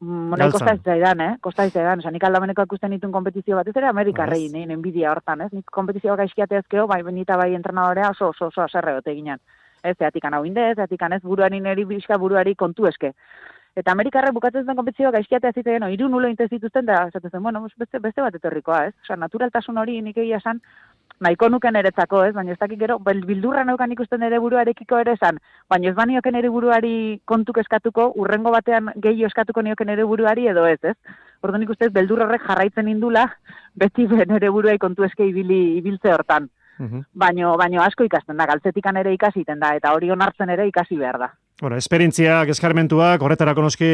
Mm, 0.00 0.30
Bueno, 0.30 0.50
kosta 0.50 0.74
zaidan, 0.82 1.20
eh? 1.20 1.36
Kosta 1.40 1.68
zaidan. 1.68 2.00
Osa, 2.00 2.10
nik 2.10 2.24
aldameneko 2.24 2.62
ikusten 2.66 2.90
ditun 2.90 3.12
kompetizio 3.12 3.54
batez 3.56 3.76
ere 3.76 3.86
Amerikarrei, 3.86 4.46
Ez. 4.46 4.52
nein 4.52 4.70
enbidia 4.72 5.12
hortan, 5.12 5.42
ez? 5.42 5.52
Nik 5.52 5.70
kompetizioa 5.70 6.16
gaizkiate 6.16 6.56
ezkeo, 6.56 6.86
bai, 6.88 7.02
benita 7.04 7.36
bai 7.36 7.54
entrenadorea 7.54 8.10
oso, 8.10 8.30
oso, 8.34 8.46
oso, 8.48 8.62
aserre 8.62 8.98
ginen. 9.14 9.38
Ez, 9.82 9.96
zeatikan 9.98 10.34
hau 10.34 10.44
inde, 10.44 10.74
zeatikan 10.74 11.12
ez, 11.12 11.22
buruari 11.22 11.60
neri 11.60 11.84
bizka 11.88 12.18
buruari 12.18 12.54
kontu 12.54 12.86
eske. 12.86 13.14
Eta 13.78 13.92
Amerikarre 13.94 14.32
bukatzen 14.34 14.66
zen 14.66 14.76
kompetizioa 14.76 15.12
gaizkiatea 15.14 15.52
ziteen, 15.54 15.84
hiru 15.92 16.08
nulo 16.10 16.28
intez 16.28 16.48
dituzten, 16.50 16.86
da, 16.88 17.04
esaten 17.08 17.30
zen, 17.30 17.42
bueno, 17.42 17.62
beste, 17.78 18.00
beste 18.02 18.22
bat 18.24 18.34
etorrikoa, 18.34 18.86
ez? 18.88 18.94
Osa, 19.04 19.16
naturaltasun 19.16 19.78
hori 19.78 20.00
nik 20.02 20.18
egia 20.18 20.40
esan, 20.42 20.60
nahiko 21.22 21.48
nuken 21.52 21.78
eretzako, 21.78 22.24
ez? 22.26 22.34
Baina 22.34 22.56
ez 22.56 22.58
dakik 22.58 22.80
gero, 22.80 22.98
bildurra 23.06 23.62
neukan 23.64 23.94
ikusten 23.94 24.26
ere 24.26 24.40
buruarekiko 24.42 24.98
ere 25.04 25.14
esan, 25.18 25.38
baina 25.70 25.92
ez 25.92 25.96
banioken 25.96 26.38
ere 26.42 26.50
buruari 26.50 26.94
kontuk 27.30 27.62
eskatuko, 27.62 28.10
urrengo 28.16 28.50
batean 28.56 28.90
gehi 29.06 29.24
eskatuko 29.28 29.62
nioken 29.62 29.94
ere 29.94 30.04
buruari 30.04 30.48
edo 30.50 30.66
ez, 30.66 30.80
ez? 30.82 30.96
Orduan 31.40 31.62
nik 31.62 31.70
uste 31.70 31.88
dut 31.88 31.94
beldur 31.94 32.24
horrek 32.26 32.42
jarraitzen 32.48 32.88
indula, 32.90 33.28
beti 33.78 34.08
nere 34.10 34.50
buruai 34.50 34.78
kontu 34.78 35.06
eske 35.06 35.30
ibili, 35.30 35.78
ibiltze 35.78 36.12
hortan. 36.12 36.50
Baino, 37.12 37.56
baino 37.60 37.82
asko 37.84 38.04
ikasten 38.08 38.36
da, 38.40 38.46
galtzetikan 38.48 38.96
ere 38.96 39.12
ikasiten 39.14 39.60
da, 39.60 39.74
eta 39.76 39.92
hori 39.92 40.10
onartzen 40.10 40.50
ere 40.50 40.66
ikasi 40.68 40.96
behar 40.96 41.18
da. 41.20 41.30
Bueno, 41.60 41.76
esperientziak, 41.76 42.48
eskarmentuak, 42.54 43.20
horretarako 43.20 43.66
noski, 43.66 43.90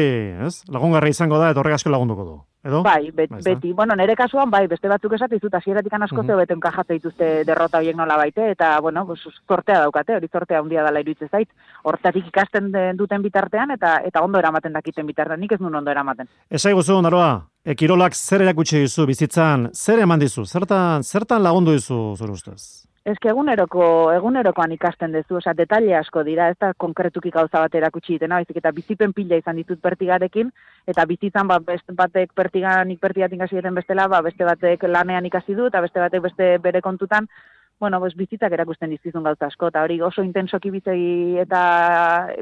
ez? 0.47 0.53
Lagungarra 0.71 1.09
izango 1.11 1.39
da, 1.41 1.49
eta 1.51 1.59
horrek 1.59 1.75
asko 1.75 1.91
lagunduko 1.91 2.23
du. 2.23 2.37
Edo? 2.63 2.81
Bai, 2.83 3.11
bet, 3.11 3.29
beti, 3.43 3.71
bueno, 3.71 3.95
nere 3.95 4.15
kasuan, 4.15 4.49
bai, 4.49 4.67
beste 4.67 4.87
batzuk 4.89 5.13
esate 5.13 5.35
izut, 5.37 5.53
hasieratik 5.53 5.93
asko 5.93 6.17
Mhm. 6.23 6.27
zeo 6.27 6.37
beten 6.37 6.59
kajatze 6.59 6.93
dituzte 6.93 7.43
derrota 7.45 7.77
horiek 7.77 7.95
nola 7.95 8.17
baite, 8.17 8.49
eta, 8.51 8.79
bueno, 8.81 9.05
pues, 9.05 9.21
zortea 9.47 9.79
daukate, 9.79 10.15
hori 10.15 10.27
zortea 10.27 10.59
handia 10.59 10.83
dala 10.83 10.99
iruditzen 10.99 11.29
zait. 11.29 11.49
Hortatik 11.83 12.27
ikasten 12.27 12.71
de- 12.71 12.93
duten 12.95 13.21
bitartean, 13.21 13.71
eta 13.71 14.01
eta 14.03 14.21
ondo 14.21 14.39
eramaten 14.39 14.73
dakiten 14.73 15.05
bitartean, 15.05 15.39
nik 15.39 15.51
ez 15.51 15.59
nun 15.59 15.75
ondo 15.75 15.91
eramaten. 15.91 16.27
Esai 16.49 16.73
guzu, 16.73 17.01
naroa, 17.01 17.45
e, 17.63 17.75
kirolak 17.75 18.13
zer 18.15 18.41
erakutsi 18.41 18.79
dizu 18.79 19.05
bizitzan, 19.05 19.69
zer 19.73 19.99
eman 19.99 20.19
dizu, 20.19 20.45
zertan, 20.45 21.03
zertan 21.03 21.43
lagundu 21.43 21.71
dizu, 21.71 22.15
zure 22.17 22.31
ustez? 22.31 22.86
Que 23.07 23.29
eguneroko, 23.31 23.83
egunerokoan 24.11 24.73
ikasten 24.75 25.13
duzu, 25.15 25.37
osea, 25.37 25.53
detaile 25.55 25.93
asko 25.95 26.25
dira, 26.27 26.49
ez 26.51 26.57
da 26.59 26.73
konkretuki 26.83 27.29
gauza 27.31 27.61
bat 27.63 27.75
erakutsi 27.79 28.17
ditena, 28.17 28.41
baizik 28.41 28.57
eta 28.59 28.73
bizipen 28.75 29.13
pila 29.15 29.37
izan 29.39 29.55
ditut 29.55 29.79
pertigarekin, 29.79 30.49
eta 30.91 31.05
bizitzan 31.07 31.47
ba, 31.47 31.61
beste 31.63 31.95
batek 31.95 32.33
pertigan 32.35 32.91
pertigatik 32.99 33.45
hasi 33.45 33.55
diren 33.55 33.79
bestela, 33.79 34.09
ba, 34.11 34.19
beste 34.25 34.43
batek 34.43 34.83
lanean 34.91 35.29
ikasi 35.31 35.55
du, 35.55 35.69
eta 35.71 35.79
beste 35.85 36.03
batek 36.03 36.25
beste 36.27 36.49
bere 36.65 36.81
kontutan, 36.83 37.31
bueno, 37.79 38.01
pues, 38.03 38.15
bizitzak 38.19 38.51
erakusten 38.51 38.91
dizkizun 38.91 39.23
gauza 39.23 39.47
asko, 39.47 39.71
eta 39.71 39.85
hori 39.87 40.01
oso 40.01 40.27
intensoki 40.27 40.73
bizi 40.75 41.37
eta 41.39 41.63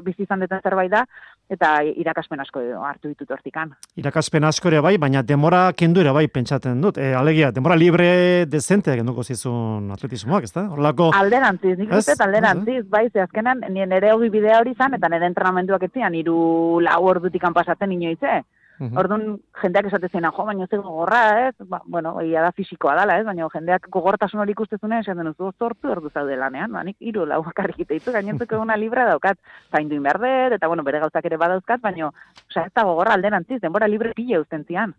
bizi 0.02 0.26
izan 0.26 0.42
duten 0.48 0.66
zerbait 0.66 0.90
da, 0.90 1.06
eta 1.50 1.84
irakaspen 1.86 2.42
asko 2.42 2.62
hartu 2.88 3.10
ditut 3.12 3.30
hortikan. 3.32 3.74
Irakaspen 4.00 4.44
asko 4.48 4.72
ere 4.72 4.82
bai, 4.82 4.96
baina 5.02 5.22
demora 5.24 5.68
kendu 5.78 6.02
ere 6.02 6.14
bai 6.16 6.26
pentsaten 6.28 6.82
dut. 6.82 6.98
E, 6.98 7.14
alegia, 7.14 7.52
demora 7.56 7.78
libre 7.78 8.46
dezente 8.50 8.96
kenduko 8.98 9.24
zizun 9.24 9.92
atletismoak, 9.94 10.50
ezta? 10.50 10.66
Horrelako, 10.74 11.12
Alderantziz, 11.16 11.78
nik 11.80 11.94
uste 11.94 12.18
alderantziz, 12.26 12.84
bai, 12.90 13.08
ze 13.12 13.22
azkenan 13.22 13.64
nire 13.70 13.88
nere 13.94 14.12
hogi 14.14 14.32
bidea 14.34 14.60
hori 14.64 14.74
zan, 14.76 14.98
eta 14.98 15.10
nire 15.12 15.30
entrenamenduak 15.30 15.86
etzian, 15.90 16.18
hiru 16.18 16.82
lau 16.86 17.02
ordutikan 17.14 17.54
pasatzen 17.54 17.94
inoitze. 17.94 18.42
Mhm. 18.80 18.98
Orduan, 18.98 19.24
jendeak 19.62 19.88
esate 19.88 20.10
zena, 20.12 20.32
jo, 20.36 20.46
baina 20.46 20.68
ze 20.68 20.78
gogorra, 20.78 21.48
ez? 21.48 21.56
Ba, 21.60 21.82
bueno, 21.86 22.20
egia 22.22 22.42
da 22.42 22.52
fisikoa 22.52 22.96
dala, 22.96 23.20
ez? 23.20 23.26
Baina 23.26 23.48
jendeak 23.54 23.88
gogortasun 23.90 24.42
hori 24.44 24.52
ikustezunen, 24.52 25.00
esaten 25.00 25.32
duzu, 25.32 25.52
zortu 25.58 25.92
ordu 25.92 26.12
zaude 26.14 26.36
lanean, 26.36 26.72
ba, 26.72 26.84
nik 26.84 26.98
hiru 27.00 27.26
lau 27.26 27.42
bakarrik 27.44 27.80
ite 27.80 27.94
ditu, 27.94 28.12
gainontzeko 28.12 28.56
eguna 28.60 28.76
libre 28.76 29.06
daukat, 29.08 29.40
zaindu 29.72 29.96
dut, 29.96 30.58
eta 30.58 30.68
bueno, 30.68 30.84
bere 30.84 31.00
gauzak 31.00 31.26
ere 31.26 31.38
badauzkat, 31.38 31.82
baina, 31.82 32.12
osea, 32.50 32.66
ez 32.66 32.74
da 32.76 32.84
gogorra 32.84 33.14
alderantziz, 33.14 33.62
denbora 33.62 33.88
libre 33.88 34.14
pila 34.14 34.42
uzten 34.42 34.66
zian. 34.66 34.94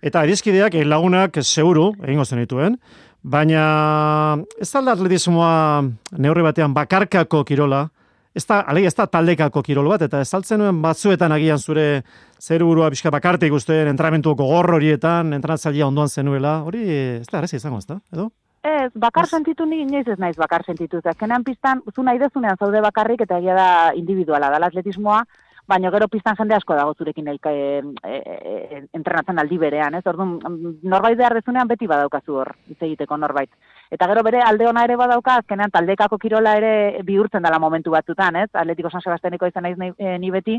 Eta 0.00 0.24
irizkideak, 0.24 0.74
eh, 0.74 0.84
lagunak, 0.84 1.42
seguru, 1.42 1.92
egingo 2.02 2.24
zenituen, 2.24 2.78
baina 3.22 4.38
ez 4.60 4.70
da 4.70 4.92
atletismoa 4.92 5.82
neurri 6.16 6.42
batean 6.42 6.74
bakarkako 6.74 7.44
kirola, 7.44 7.88
ez 8.36 8.44
da, 8.44 8.60
alegia, 8.68 8.92
ez 8.92 8.96
da 8.96 9.06
taldekako 9.08 9.62
kirol 9.64 9.88
bat, 9.88 10.02
eta 10.06 10.20
ez 10.20 10.56
nuen 10.58 10.80
batzuetan 10.82 11.32
agian 11.32 11.58
zure 11.58 12.02
zer 12.38 12.64
burua 12.64 12.90
pixka 12.92 13.10
bakartik 13.10 13.52
ustean 13.52 13.88
entramentu 13.88 14.34
gogor 14.34 14.74
horietan, 14.76 15.32
entranatzailea 15.32 15.86
ondoan 15.86 16.08
zenuela, 16.08 16.58
hori 16.62 16.84
ez 17.20 17.28
da, 17.30 17.38
arrezi 17.38 17.56
izango, 17.56 17.78
ez 17.78 17.86
da, 17.86 18.00
edo? 18.12 18.28
Ez, 18.66 18.90
bakar 18.98 19.28
sentitu 19.30 19.64
ni 19.64 19.80
inoiz 19.84 20.06
ez 20.08 20.18
naiz 20.18 20.36
bakar 20.36 20.64
sentitu. 20.66 21.00
Ze 21.00 21.08
Azkenean 21.08 21.44
pistan, 21.44 21.82
zu 21.94 22.02
nahi 22.02 22.18
dezunean 22.18 22.56
zaude 22.58 22.80
bakarrik 22.82 23.20
eta 23.22 23.38
egia 23.38 23.54
da 23.54 23.68
individuala 23.94 24.50
dala 24.50 24.66
atletismoa, 24.66 25.22
baina 25.66 25.90
gero 25.90 26.08
pistan 26.08 26.36
jende 26.38 26.54
asko 26.56 26.74
dago 26.78 26.94
zurekin 26.94 27.28
elka, 27.28 27.52
e, 27.52 27.82
e, 28.02 28.16
e, 28.16 28.82
entrenatzen 28.94 29.38
aldi 29.38 29.58
berean, 29.58 29.94
ez? 29.98 30.04
Orduan, 30.06 30.36
mm, 30.38 30.74
norbait 30.82 31.18
behar 31.18 31.34
dezunean 31.38 31.68
beti 31.68 31.88
badaukazu 31.90 32.40
hor, 32.42 32.52
hitz 32.68 32.80
egiteko 32.80 33.16
norbait. 33.16 33.50
Eta 33.90 34.06
gero 34.10 34.22
bere 34.26 34.40
alde 34.42 34.66
ona 34.66 34.82
ere 34.84 34.96
badauka, 34.98 35.36
azkenean 35.40 35.70
taldekako 35.70 36.18
kirola 36.18 36.56
ere 36.58 37.02
bihurtzen 37.06 37.42
dela 37.42 37.60
momentu 37.62 37.92
batzutan, 37.94 38.36
ez? 38.36 38.48
Atletiko 38.52 38.90
San 38.90 39.02
Sebastianeko 39.04 39.46
izan 39.46 39.62
naiz 39.62 39.76
eh, 39.78 40.16
ni 40.18 40.30
beti, 40.34 40.56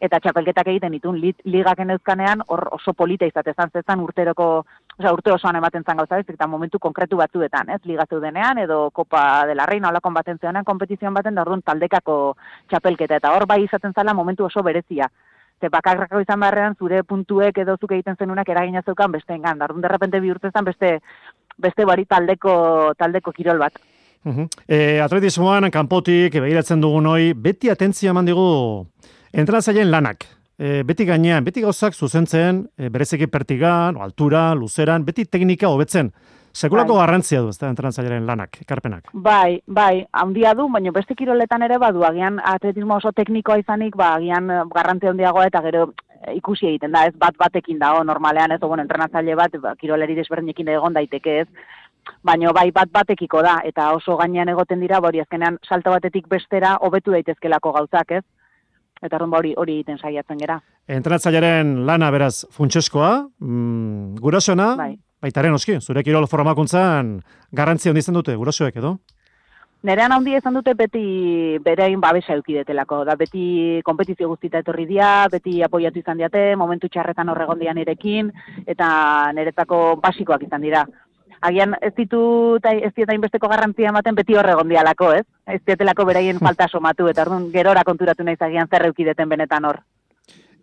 eta 0.00 0.20
txapelketak 0.22 0.70
egiten 0.70 0.94
ditun 0.94 1.18
lit, 1.18 1.40
ligaken 1.44 1.90
euzkanean 1.96 2.44
hor 2.46 2.68
oso 2.78 2.94
polita 2.94 3.26
izatezan 3.26 3.72
zezan 3.74 4.04
urteroko, 4.04 4.48
osea 4.98 5.12
urte 5.12 5.32
osoan 5.34 5.58
ematen 5.58 5.82
zan 5.82 5.98
gauza, 5.98 6.20
ez? 6.22 6.28
Eta 6.28 6.46
momentu 6.46 6.78
konkretu 6.78 7.18
batzuetan, 7.18 7.74
ez? 7.74 7.80
Liga 7.84 8.06
zeudenean 8.06 8.62
edo 8.62 8.90
Copa 8.94 9.46
de 9.46 9.56
la 9.58 9.66
Reina 9.66 9.90
olakon 9.90 10.14
baten 10.14 10.38
zeonean 10.38 10.64
kompetizioan 10.64 11.14
baten 11.14 11.34
da 11.34 11.42
orduan 11.42 11.62
taldekako 11.66 12.36
txapelketa 12.70 13.18
eta 13.18 13.34
hor 13.34 13.46
bai 13.46 13.64
izaten 13.64 13.92
zala 13.92 14.14
momentu 14.14 14.46
oso 14.46 14.62
berezia. 14.62 15.10
Ze 15.60 15.68
bakarrako 15.68 16.20
izan 16.22 16.38
beharrean 16.38 16.76
zure 16.78 17.02
puntuek 17.02 17.56
edo 17.58 17.74
zuk 17.80 17.90
egiten 17.96 18.16
zenunak 18.16 18.48
eragina 18.48 18.82
zeukan 18.86 19.10
besteengan. 19.10 19.58
Da 19.58 19.66
orduan 19.66 19.82
derrepente 19.82 20.20
bihurtzen 20.22 20.54
zen 20.54 20.68
beste 20.68 21.00
beste 21.58 21.84
bari 21.84 22.06
taldeko 22.06 22.94
taldeko 22.98 23.32
kirol 23.32 23.58
bat. 23.58 23.78
E, 24.66 25.00
atletismoan, 25.00 25.70
kanpotik, 25.72 26.34
begiratzen 26.42 26.82
dugun 26.82 27.06
hoi, 27.08 27.32
beti 27.34 27.70
atentzia 27.72 28.12
eman 28.12 28.26
digu 28.28 28.48
entrenatzaileen 29.32 29.90
lanak. 29.90 30.26
E, 30.58 30.82
beti 30.82 31.06
gainean, 31.06 31.44
beti 31.46 31.62
gauzak 31.62 31.94
zuzentzen, 31.94 32.64
e, 32.76 32.88
berezeki 32.90 33.28
pertigan, 33.30 33.96
o 33.96 34.02
altura, 34.02 34.50
luzeran, 34.58 35.04
beti 35.06 35.24
teknika 35.24 35.70
hobetzen. 35.70 36.10
Sekulako 36.58 36.96
Bai. 36.96 37.02
garrantzia 37.04 37.40
du, 37.44 37.52
ez 37.52 37.58
da, 37.60 37.68
entrenatzailearen 37.70 38.26
lanak, 38.26 38.58
ekarpenak. 38.64 39.12
Bai, 39.12 39.60
bai, 39.66 40.06
handia 40.12 40.54
du, 40.58 40.66
baina 40.72 40.90
beste 40.96 41.14
kiroletan 41.14 41.62
ere 41.62 41.78
badu, 41.78 42.02
agian 42.08 42.40
atletismo 42.42 42.96
oso 42.98 43.12
teknikoa 43.14 43.60
izanik, 43.60 43.94
ba, 43.96 44.14
agian 44.16 44.50
garrantzia 44.74 45.12
handiagoa 45.12 45.46
eta 45.46 45.62
gero 45.68 45.92
ikusi 46.36 46.66
egiten 46.68 46.92
da, 46.92 47.04
ez 47.06 47.14
bat 47.16 47.36
batekin 47.38 47.78
dago 47.78 48.04
normalean, 48.04 48.52
ez, 48.52 48.62
o, 48.62 48.68
bueno, 48.68 48.82
entrenatzaile 48.82 49.36
bat, 49.38 49.54
ba, 49.62 49.74
kiroleri 49.80 50.16
desberdinekin 50.18 50.68
egon 50.74 50.96
daiteke 50.96 51.40
ez, 51.42 51.46
baina 52.24 52.52
bai 52.52 52.70
bat 52.72 52.90
batekiko 52.92 53.42
da, 53.44 53.58
eta 53.64 53.90
oso 53.96 54.16
gainean 54.20 54.48
egoten 54.48 54.80
dira, 54.80 55.00
ba, 55.00 55.08
hori 55.08 55.20
azkenean 55.20 55.58
salto 55.68 55.90
batetik 55.94 56.28
bestera 56.28 56.76
hobetu 56.80 57.14
daitezkelako 57.16 57.72
gauzak, 57.78 58.12
ez? 58.20 58.24
Eta 59.02 59.16
orduan 59.16 59.30
ba, 59.30 59.42
hori 59.42 59.54
hori 59.56 59.78
egiten 59.78 59.98
saiatzen 59.98 60.40
gera. 60.40 60.58
Entrenatzailearen 60.88 61.84
lana 61.86 62.10
beraz 62.10 62.46
funtseskoa, 62.54 63.12
mm, 63.40 64.16
gurasona, 64.24 64.72
Bai. 64.76 64.96
baitaren 65.22 65.54
oski, 65.54 65.78
zure 65.80 66.02
kirol 66.02 66.26
formakuntzan 66.26 67.20
garrantzia 67.52 67.92
handi 67.92 68.02
dute, 68.12 68.34
gurasoek 68.34 68.76
edo? 68.76 68.98
Nerean 69.86 70.10
handi 70.10 70.32
izan 70.34 70.56
dute 70.58 70.72
beti 70.74 71.00
berein 71.62 72.00
babesa 72.02 72.34
eukidetelako, 72.34 73.04
da 73.06 73.14
beti 73.14 73.80
kompetizio 73.86 74.26
guztita 74.28 74.58
etorri 74.64 74.86
dira, 74.88 75.28
beti 75.30 75.60
apoiatu 75.62 76.00
izan 76.00 76.18
diate, 76.18 76.56
momentu 76.58 76.88
txarretan 76.90 77.30
horregon 77.30 77.60
dian 77.60 77.78
nirekin, 77.78 78.32
eta 78.66 78.88
niretzako 79.36 79.78
basikoak 80.02 80.42
izan 80.48 80.66
dira. 80.66 80.82
Agian 81.46 81.76
ez 81.80 81.92
ditu 81.94 82.20
ez 82.58 82.90
dieta 82.96 83.14
inbesteko 83.14 83.46
garrantzia 83.46 83.92
ematen 83.92 84.18
beti 84.18 84.34
horregon 84.34 84.68
dialako, 84.68 85.12
ez? 85.20 85.24
Ez 85.46 85.60
dietelako 85.62 86.08
beraien 86.10 86.42
falta 86.48 86.66
somatu, 86.66 87.06
eta 87.06 87.22
orduan 87.22 87.46
gerora 87.54 87.86
konturatu 87.86 88.26
naiz 88.26 88.40
agian 88.42 88.66
zer 88.66 88.90
eukideten 88.90 89.30
benetan 89.30 89.70
hor. 89.70 89.78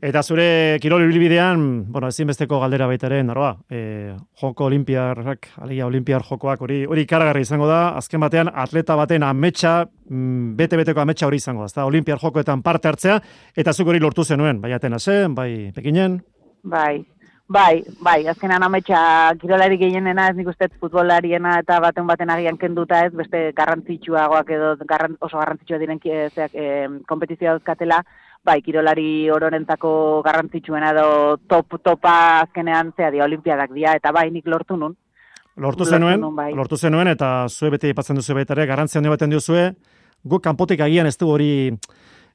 Eta 0.05 0.21
zure 0.21 0.77
kirol 0.83 1.01
ibilbidean, 1.01 1.61
bueno, 1.89 2.11
ezinbesteko 2.13 2.59
galdera 2.61 2.85
baita 2.85 3.07
ere, 3.07 3.23
naroa, 3.25 3.55
e, 3.73 4.13
joko 4.37 4.67
olimpiarrak, 4.67 5.47
alegia 5.65 5.87
olimpiar 5.87 6.21
jokoak 6.27 6.61
hori 6.61 6.83
hori 6.85 7.05
ikaragarri 7.07 7.41
izango 7.41 7.65
da, 7.65 7.79
azken 7.97 8.21
batean 8.21 8.51
atleta 8.53 8.93
baten 8.99 9.25
ametsa, 9.25 9.73
mm, 9.87 10.51
bete-beteko 10.59 11.01
ametsa 11.01 11.25
hori 11.25 11.39
izango 11.41 11.65
da, 11.65 11.71
ezta? 11.71 11.87
olimpiar 11.89 12.21
jokoetan 12.21 12.61
parte 12.61 12.91
hartzea, 12.91 13.17
eta 13.57 13.73
zuk 13.73 13.89
hori 13.89 14.03
lortu 14.03 14.23
zenuen, 14.23 14.61
bai 14.61 14.75
Atenasen, 14.77 15.33
bai 15.33 15.71
Pekinen, 15.73 16.19
Bai, 16.65 17.05
bai, 17.47 17.83
bai, 18.01 18.27
azkenan 18.27 18.63
ametsa 18.65 18.99
kirolari 19.41 19.77
gehienena 19.77 20.29
ez 20.29 20.35
nik 20.37 20.47
uste 20.49 20.69
futbolariena 20.81 21.59
eta 21.61 21.77
baten 21.81 22.05
baten 22.09 22.29
agian 22.33 22.57
kenduta 22.57 23.03
ez, 23.05 23.11
beste 23.13 23.51
garrantzitsuagoak 23.57 24.49
edo 24.57 24.71
garran, 24.85 25.17
oso 25.19 25.37
garrantzitsua 25.37 25.81
diren 25.81 26.01
eh, 26.05 26.29
zeak, 26.33 26.53
eh, 26.53 26.87
kompetizioa 27.09 27.57
dauzkatela, 27.57 28.03
bai, 28.45 28.59
kirolari 28.61 29.29
ororentzako 29.33 30.21
garrantzitsuena 30.25 30.91
edo 30.93 31.07
top, 31.49 31.79
topa 31.83 32.13
azkenean 32.43 32.93
zea 32.95 33.11
dia 33.11 33.25
olimpiadak 33.25 33.73
dira, 33.73 33.95
eta 33.97 34.13
bai, 34.15 34.29
nik 34.31 34.47
lortu 34.47 34.77
nun. 34.77 34.95
lortu 35.55 35.83
Lortu 35.83 35.85
zenuen, 35.85 36.19
nuen, 36.21 36.35
bai. 36.35 36.53
lortu 36.53 36.77
zenuen, 36.77 37.07
eta 37.07 37.47
zue 37.49 37.71
beti 37.71 37.87
aipatzen 37.87 38.15
duzu 38.15 38.35
baita 38.35 38.53
ere, 38.53 38.65
garrantzia 38.67 38.99
handi 38.99 39.09
baten 39.09 39.29
diozue, 39.29 39.69
guk 40.23 40.43
kanpotik 40.43 40.81
agian 40.81 41.07
ez 41.07 41.17
du 41.17 41.29
hori 41.29 41.51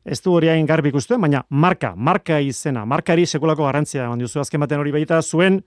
ez 0.05 0.21
du 0.25 0.33
hori 0.33 0.49
hain 0.49 0.67
garbi 0.67 0.89
ikusten, 0.89 1.21
baina 1.21 1.43
marka, 1.51 1.93
marka 1.97 2.41
izena, 2.41 2.87
markari 2.89 3.27
sekulako 3.27 3.67
garrantzia 3.67 4.07
eman 4.07 4.23
diozu 4.23 4.41
azken 4.41 4.63
baten 4.65 4.81
hori 4.81 4.95
baita 4.95 5.21
zuen 5.23 5.61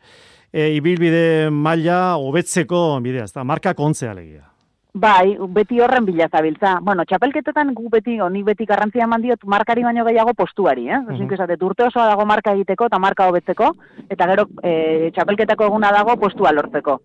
e, 0.51 0.71
ibilbide 0.79 1.49
maila 1.51 2.15
hobetzeko 2.17 2.99
bidea, 3.05 3.27
ezta 3.29 3.45
marka 3.45 3.75
kontzea 3.77 4.11
alegia. 4.11 4.52
Bai, 4.93 5.37
beti 5.49 5.79
horren 5.81 6.05
bila 6.05 6.27
zabiltza. 6.29 6.75
Bueno, 6.85 7.03
txapelketetan 7.09 7.71
gu 7.73 7.89
beti, 7.89 8.19
honi 8.21 8.43
beti 8.45 8.65
garrantzia 8.69 9.07
eman 9.07 9.23
diot, 9.23 9.41
markari 9.49 9.81
baino 9.83 10.05
gehiago 10.05 10.35
postuari, 10.37 10.87
eh? 10.87 10.99
Mm 10.99 11.15
-hmm. 11.17 11.63
urte 11.65 11.83
osoa 11.83 12.05
dago 12.07 12.25
marka 12.25 12.53
egiteko 12.53 12.85
eta 12.85 12.99
marka 12.99 13.27
hobetzeko, 13.27 13.73
eta 14.09 14.27
gero 14.27 14.45
e, 14.61 15.09
txapelketako 15.15 15.65
eguna 15.65 15.91
dago 15.91 16.15
postua 16.17 16.51
lortzeko. 16.51 17.01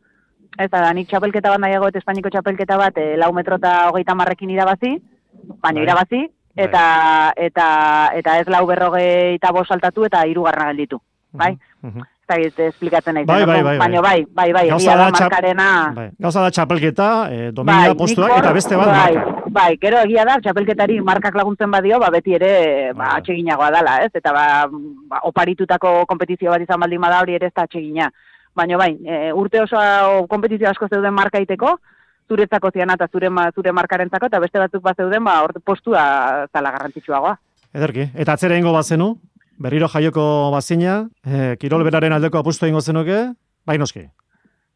Ez 0.58 0.70
da, 0.70 0.92
nik 0.92 1.08
txapelketa 1.08 1.50
bat 1.50 1.60
nahiago 1.60 1.88
eta 1.88 1.98
Espainiko 1.98 2.28
txapelketa 2.28 2.76
bat 2.76 2.98
e, 2.98 3.16
lau 3.16 3.32
metro 3.32 3.56
eta 3.56 3.88
hogeita 3.88 4.14
marrekin 4.14 4.50
irabazi, 4.50 5.00
baina 5.62 5.80
Bai. 5.80 5.82
irabazi, 5.82 6.30
eta, 6.56 7.32
eta, 7.36 8.10
eta 8.14 8.38
ez 8.38 8.48
lau 8.48 8.66
berrogeita 8.66 9.52
bost 9.52 9.68
saltatu 9.68 10.04
eta 10.04 10.26
hirugarrena 10.26 10.72
gelditu. 10.72 11.00
Bai? 11.32 11.56
Mhm. 11.82 12.00
Ez 12.00 12.17
esplikatzen 12.36 13.14
nahi. 13.14 13.24
Bai, 13.24 13.44
bai, 13.46 13.62
bai, 13.62 13.78
Baina 13.78 14.00
bai, 14.02 14.24
bai, 14.34 14.52
bai, 14.52 14.68
Gauza 14.68 14.92
egia 14.92 14.96
da 14.96 15.10
markarena... 15.10 15.68
Bai. 15.96 16.08
Gauza 16.20 16.42
da 16.42 16.50
txapelketa, 16.50 17.08
e, 17.32 17.50
domina 17.52 17.86
Bai, 17.88 17.94
postua 17.96 18.26
nik 18.26 18.34
hor- 18.36 18.44
eta 18.44 18.52
beste 18.52 18.76
bat 18.76 18.86
bai, 18.92 19.14
marka. 19.16 19.50
Bai, 19.50 19.76
gero 19.80 19.98
egia 20.04 20.24
da, 20.28 20.36
txapelketari 20.44 21.00
markak 21.00 21.34
laguntzen 21.34 21.70
badio, 21.70 21.98
ba, 21.98 22.10
beti 22.10 22.34
ere 22.34 22.92
ba, 22.92 23.04
Bai. 23.04 23.20
atseginagoa 23.22 23.70
dala, 23.70 23.96
ez? 24.04 24.10
Eta 24.14 24.32
ba, 24.32 24.46
ba, 25.08 25.20
oparitutako 25.30 26.04
kompetizio 26.06 26.50
bat 26.50 26.60
izan 26.60 26.80
baldin 26.80 27.00
bada 27.00 27.20
hori 27.22 27.34
ere 27.38 27.46
ez 27.46 27.54
da 27.56 27.64
atsegina. 27.64 28.10
Baina 28.54 28.76
bai, 28.76 28.92
e, 29.06 29.32
urte 29.32 29.62
osoa 29.62 30.26
kompetizio 30.28 30.68
asko 30.68 30.88
zeuden 30.88 31.14
marka 31.14 31.40
iteko, 31.40 31.78
zuretzako 32.28 32.70
ziana 32.74 32.94
eta 32.98 33.06
zure, 33.08 33.30
zure 33.54 33.72
markarentzako, 33.72 34.26
eta 34.26 34.38
beste 34.40 34.58
batzuk 34.58 34.82
bat 34.82 34.96
zeuden, 34.96 35.24
ba, 35.24 35.40
postua 35.64 36.46
zala 36.52 36.70
garrantzitsuagoa. 36.74 37.38
Ederki, 37.74 38.08
eta 38.16 38.32
atzera 38.36 38.56
ingo 38.56 38.72
bazenu, 38.72 39.14
berriro 39.58 39.88
jaioko 39.88 40.50
bazina, 40.54 41.08
e, 41.26 41.56
kirol 41.60 41.84
beraren 41.86 42.12
aldeko 42.16 42.38
apustu 42.38 42.66
ingo 42.70 42.80
zenuke, 42.80 43.34
bai 43.66 43.78
noski. 43.78 44.06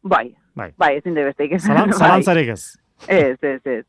Bai, 0.03 0.35
Bai. 0.55 0.71
bai, 0.77 0.97
ezin 0.97 1.13
de 1.15 1.23
besteik. 1.29 1.53
ez. 1.53 1.63
Zalan, 1.63 1.89
Bai. 1.93 1.97
zalantzarik 1.99 2.49
ez. 2.49 2.75
Ez, 3.07 3.37
ez, 3.41 3.61
ez. 3.65 3.85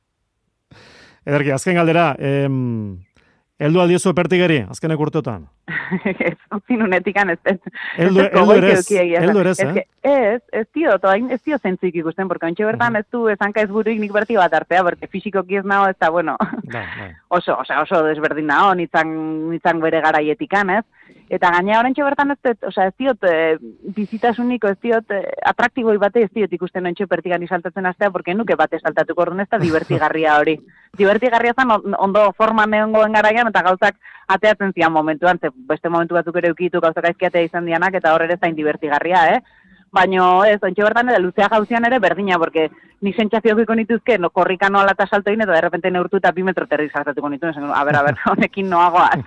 Ederki, 1.26 1.50
azken 1.50 1.74
galdera, 1.74 2.14
em, 2.18 2.98
heldu 3.62 3.80
aldiozu 3.80 4.10
epertigeri, 4.10 4.58
azkenek 4.70 5.00
urteotan. 5.00 5.44
ez, 6.28 6.36
utzi 6.54 6.76
nunetikan 6.78 7.30
ez, 7.30 7.38
ez. 7.44 7.58
Heldu, 7.96 8.24
Ez 8.24 8.32
heldu 8.32 8.56
ere 8.56 8.72
ez, 8.74 8.88
heldu 8.90 9.42
ere 9.44 9.54
ez, 9.54 9.60
Ez 9.60 9.76
eh? 9.76 9.84
Ez, 10.04 10.40
ez 10.52 10.66
dio, 10.74 10.96
toain, 11.02 11.30
ez 11.32 11.40
dio 11.46 11.58
zentzik 11.58 11.94
ikusten, 12.02 12.28
porque 12.28 12.48
ontxe 12.50 12.66
bertan 12.66 12.98
ez 13.00 13.04
du 13.12 13.26
esanka 13.32 13.62
ez 13.62 13.70
buruik 13.70 14.00
nik 14.02 14.12
berti 14.12 14.36
bat 14.36 14.52
artea, 14.54 14.82
porque 14.82 15.08
fizikoki 15.10 15.60
ez 15.60 15.64
nao, 15.64 15.86
ez 15.88 15.96
da, 16.00 16.10
bueno, 16.10 16.36
Bai, 16.72 16.84
bai. 16.98 17.10
oso, 17.38 17.56
oso, 17.60 17.80
oso 17.86 18.02
desberdin 18.08 18.50
nao, 18.50 18.74
nitzan, 18.74 19.14
nitzan 19.52 19.80
bere 19.84 20.02
garaietikan, 20.04 20.74
ez? 20.80 20.84
Eta 21.32 21.50
gaina 21.54 21.78
orentxe 21.80 22.04
bertan 22.04 22.34
ez, 22.34 22.38
dut, 22.44 22.66
osea, 22.68 22.90
ez 22.90 22.94
diot, 23.00 23.24
e, 23.24 23.56
bizitasuniko, 23.96 24.68
ez 24.68 24.78
diot, 24.82 25.10
e, 25.10 25.22
atraktiboi 25.48 25.96
bate 25.98 26.22
ez 26.26 26.30
diot 26.34 26.52
ikusten 26.52 26.86
ontxe 26.86 27.06
pertigan 27.08 27.46
saltatzen 27.48 27.86
astea, 27.86 28.10
porque 28.10 28.34
nuke 28.34 28.56
bate 28.56 28.78
saltatuko 28.78 29.22
orduan 29.22 29.40
ez 29.40 29.48
da 29.50 29.58
divertigarria 29.58 30.36
hori. 30.38 30.58
divertigarria 31.00 31.54
on- 31.64 31.96
ondo 31.98 32.32
forman 32.36 32.74
egongoen 32.74 33.12
garaian, 33.12 33.48
eta 33.48 33.62
gauzak 33.62 33.96
ateatzen 34.28 34.72
zian 34.72 34.92
momentuan, 34.92 35.38
ze 35.40 35.48
beste 35.54 35.88
momentu 35.88 36.14
batzuk 36.14 36.36
ere 36.36 36.50
ukitu 36.52 36.80
gauzak 36.80 37.04
aizkiatea 37.04 37.42
izan 37.42 37.64
dianak, 37.64 37.94
eta 37.94 38.12
hor 38.14 38.22
ere 38.22 38.36
zain 38.36 38.54
divertigarria, 38.54 39.26
eh? 39.34 39.40
Baino 39.94 40.24
ez, 40.42 40.58
ontxe 40.58 40.82
bertan 40.82 41.12
ere, 41.12 41.20
luzea 41.22 41.46
gauzian 41.52 41.84
ere 41.86 42.00
berdina, 42.02 42.38
porque 42.42 42.70
ni 43.04 43.12
sentsazioak 43.12 43.60
iko 43.62 43.74
nituzke, 43.78 44.16
no, 44.18 44.30
korrika 44.34 44.70
noala 44.72 44.94
eta 44.96 45.06
salto 45.06 45.30
egin, 45.30 45.44
eta 45.44 45.54
de 45.54 45.60
repente 45.60 45.90
neurtu 45.92 46.18
eta 46.18 46.32
bi 46.34 46.42
metro 46.42 46.66
terri 46.66 46.88
saltatuko 46.90 47.30
nituen, 47.30 47.52
esan, 47.52 47.68
a 47.70 47.84
ber, 47.86 47.98
a 48.00 48.02
ber, 48.02 48.18
honekin 48.32 48.70
noagoaz. 48.72 49.20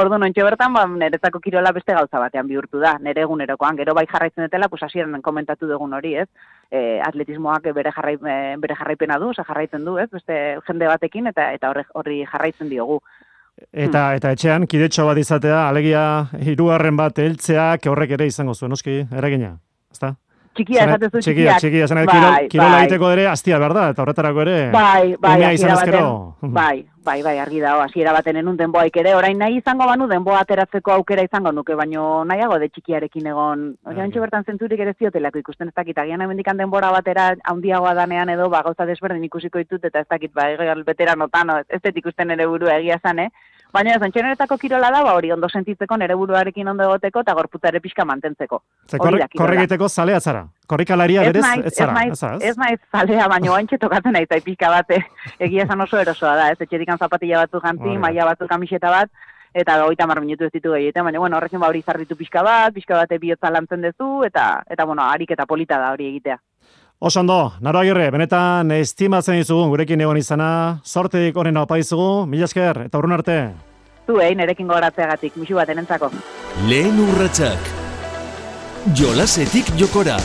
Ordu 0.00 0.16
ontxe 0.16 0.46
bertan, 0.46 0.72
ba, 0.72 0.86
niretzako 0.88 1.42
kirola 1.44 1.74
beste 1.76 1.92
gauza 1.92 2.22
batean 2.24 2.48
bihurtu 2.48 2.80
da, 2.80 2.94
nire 3.04 3.26
egunerokoan, 3.26 3.76
gero 3.82 3.94
bai 3.98 4.06
jarraitzen 4.06 4.46
dutela, 4.46 4.70
pues 4.72 4.82
hasieran 4.88 5.20
komentatu 5.20 5.68
dugun 5.68 5.92
hori, 6.00 6.14
ez? 6.24 6.28
E, 6.70 7.02
atletismoak 7.04 7.68
bere, 7.76 7.92
jarrai, 7.92 8.16
bere 8.64 8.80
jarraipena 8.80 9.20
du, 9.20 9.34
oza, 9.34 9.44
jarraitzen 9.44 9.84
du, 9.84 9.98
ez? 9.98 10.08
Beste 10.14 10.58
jende 10.66 10.88
batekin, 10.88 11.28
eta 11.34 11.52
eta 11.52 11.74
horri 11.92 12.22
jarraitzen 12.24 12.72
diogu. 12.72 13.02
Eta, 13.72 14.12
eta 14.14 14.32
etxean, 14.32 14.68
kidetxo 14.70 15.04
bat 15.04 15.18
izatea, 15.18 15.64
alegia, 15.68 16.02
hirugarren 16.38 16.96
bat 16.96 17.18
heltzeak 17.18 17.90
horrek 17.90 18.14
ere 18.16 18.28
izango 18.30 18.54
zuen, 18.54 18.70
noski, 18.70 19.00
eragina, 19.10 19.56
ezta? 19.92 20.14
Txikia 20.58 20.80
Zene- 20.80 20.90
esatezu 20.96 21.20
txikia, 21.22 21.52
txikia, 21.62 21.86
zene, 21.86 22.02
Bai, 22.04 22.14
kirol, 22.16 22.48
kirola 22.50 22.70
bai. 22.72 22.78
egiteko 22.82 23.10
ere, 23.14 23.26
aztia 23.30 23.58
behar 23.62 23.74
da, 23.76 23.82
eta 23.92 24.02
horretarako 24.02 24.40
ere, 24.42 24.54
Bai, 24.74 25.14
bai, 25.20 25.34
umea 25.36 25.52
izan 25.54 25.70
ezkero. 25.70 26.08
bai, 26.56 26.80
bai, 27.04 27.22
bai, 27.22 27.34
argi 27.38 27.60
dago, 27.62 27.84
hasiera 27.84 28.12
baten 28.16 28.40
enun 28.40 28.56
denboaik 28.58 28.96
ere, 28.96 29.12
orain 29.14 29.38
nahi 29.38 29.60
izango 29.60 29.86
banu 29.86 30.08
denboa 30.10 30.40
ateratzeko 30.40 30.96
aukera 30.96 31.22
izango 31.22 31.52
nuke, 31.52 31.76
baino 31.78 32.24
nahiago 32.24 32.58
de 32.58 32.68
txikiarekin 32.70 33.28
egon, 33.30 33.62
hori 33.86 33.96
Bai. 34.00 34.20
bertan 34.24 34.44
zentzurik 34.50 34.80
ere 34.80 34.94
ziotelako 34.98 35.38
ikusten 35.38 35.68
ez 35.68 35.74
dakit, 35.76 35.96
agian 35.98 36.20
hemendikan 36.26 36.56
denbora 36.56 36.90
batera 36.90 37.36
handiagoa 37.44 37.94
danean 37.94 38.28
edo, 38.34 38.48
ba, 38.50 38.62
gauza 38.66 38.84
desberdin 38.84 39.22
ikusiko 39.30 39.58
ditut, 39.62 39.84
eta 39.84 40.00
ez 40.00 40.08
dakit, 40.10 40.32
ba, 40.34 40.50
ez 40.50 40.58
ez 41.68 41.80
dut 41.84 41.96
ikusten 42.02 42.30
ere 42.32 42.46
burua 42.46 42.80
egia 42.82 42.98
zan, 43.00 43.20
eh? 43.20 43.30
Baina 43.72 43.94
ez, 43.94 44.00
ontxeneretako 44.02 44.56
kirola 44.56 44.88
da, 44.90 45.02
ba, 45.04 45.12
hori 45.18 45.30
ondo 45.32 45.48
sentitzeko, 45.52 45.96
nere 46.00 46.14
buruarekin 46.16 46.68
ondo 46.72 46.86
egoteko, 46.86 47.20
eta 47.20 47.34
gorputza 47.36 47.68
ere 47.68 47.82
pixka 47.84 48.04
mantentzeko. 48.08 48.62
Ze 48.88 48.96
hori 48.96 49.04
korre, 49.04 49.18
da 49.20 49.28
kirola. 49.28 49.44
korre 49.44 49.58
egiteko 49.60 49.88
zalea 49.88 50.20
zara. 50.20 50.46
Korrikalaria 50.66 51.26
berez, 51.28 51.42
naiz, 51.44 51.64
ez 51.66 51.74
zara, 51.74 52.04
ez 52.04 52.50
ez 52.50 52.56
naiz 52.56 52.78
zalea, 52.92 53.28
baino 53.28 53.54
haintxe 53.54 53.78
tokatzen 53.78 54.16
naiz 54.16 54.28
pixka 54.44 54.70
bat, 54.72 54.90
eh, 54.90 55.02
egia 55.38 55.64
esan 55.64 55.80
oso 55.80 56.00
erosoa 56.00 56.34
da, 56.36 56.50
ez 56.50 56.60
etxerikan 56.60 56.98
zapatilla 56.98 57.44
batzuk 57.44 57.62
Hori 57.62 57.68
jantzi, 57.68 57.94
da. 57.94 58.00
maila 58.06 58.30
batzuk 58.32 58.48
kamiseta 58.48 58.90
bat, 58.90 59.10
eta 59.54 59.84
hogeita 59.84 60.06
mar 60.06 60.20
minutu 60.20 60.44
ez 60.44 60.52
ditu 60.52 60.72
gehieten, 60.72 61.04
baina 61.04 61.18
bueno, 61.18 61.36
horrekin 61.36 61.60
ba 61.60 61.68
hori 61.68 61.82
zarritu 61.82 62.16
pixka 62.16 62.42
bat, 62.42 62.72
pixka 62.74 62.96
bate 62.96 63.18
bihotza 63.18 63.50
lantzen 63.50 63.82
duzu, 63.82 64.24
eta, 64.24 64.62
eta 64.68 64.84
bueno, 64.84 65.02
harik 65.02 65.30
eta 65.36 65.46
polita 65.46 65.78
da 65.78 65.92
hori 65.92 66.08
egitea. 66.08 66.38
Oso 67.00 67.20
ondo, 67.20 67.52
naro 67.62 67.78
agirre, 67.78 68.08
benetan 68.10 68.72
estimatzen 68.74 69.36
dizugu 69.38 69.68
gurekin 69.70 70.00
egon 70.02 70.18
izana, 70.18 70.48
sorteik 70.82 71.36
honen 71.38 71.60
opa 71.60 71.76
dizugu, 71.78 72.26
mila 72.26 72.48
esker, 72.48 72.80
eta 72.88 72.98
urrun 72.98 73.14
arte. 73.14 73.36
Zu, 74.02 74.16
eh, 74.18 74.32
nerekin 74.34 74.66
gogoratzeagatik, 74.66 75.36
musu 75.38 75.54
bat 75.54 75.70
enentzako. 75.70 76.10
Lehen 76.66 76.98
urratsak. 77.04 77.70
Jolasetik 78.98 79.70
jokora. 79.78 80.16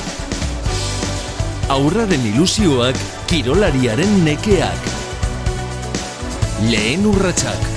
Aurraren 1.77 2.25
ilusioak 2.31 2.97
kirolariaren 3.29 4.17
nekeak. 4.25 4.89
Lehen 6.73 7.05
urratsak. 7.05 7.72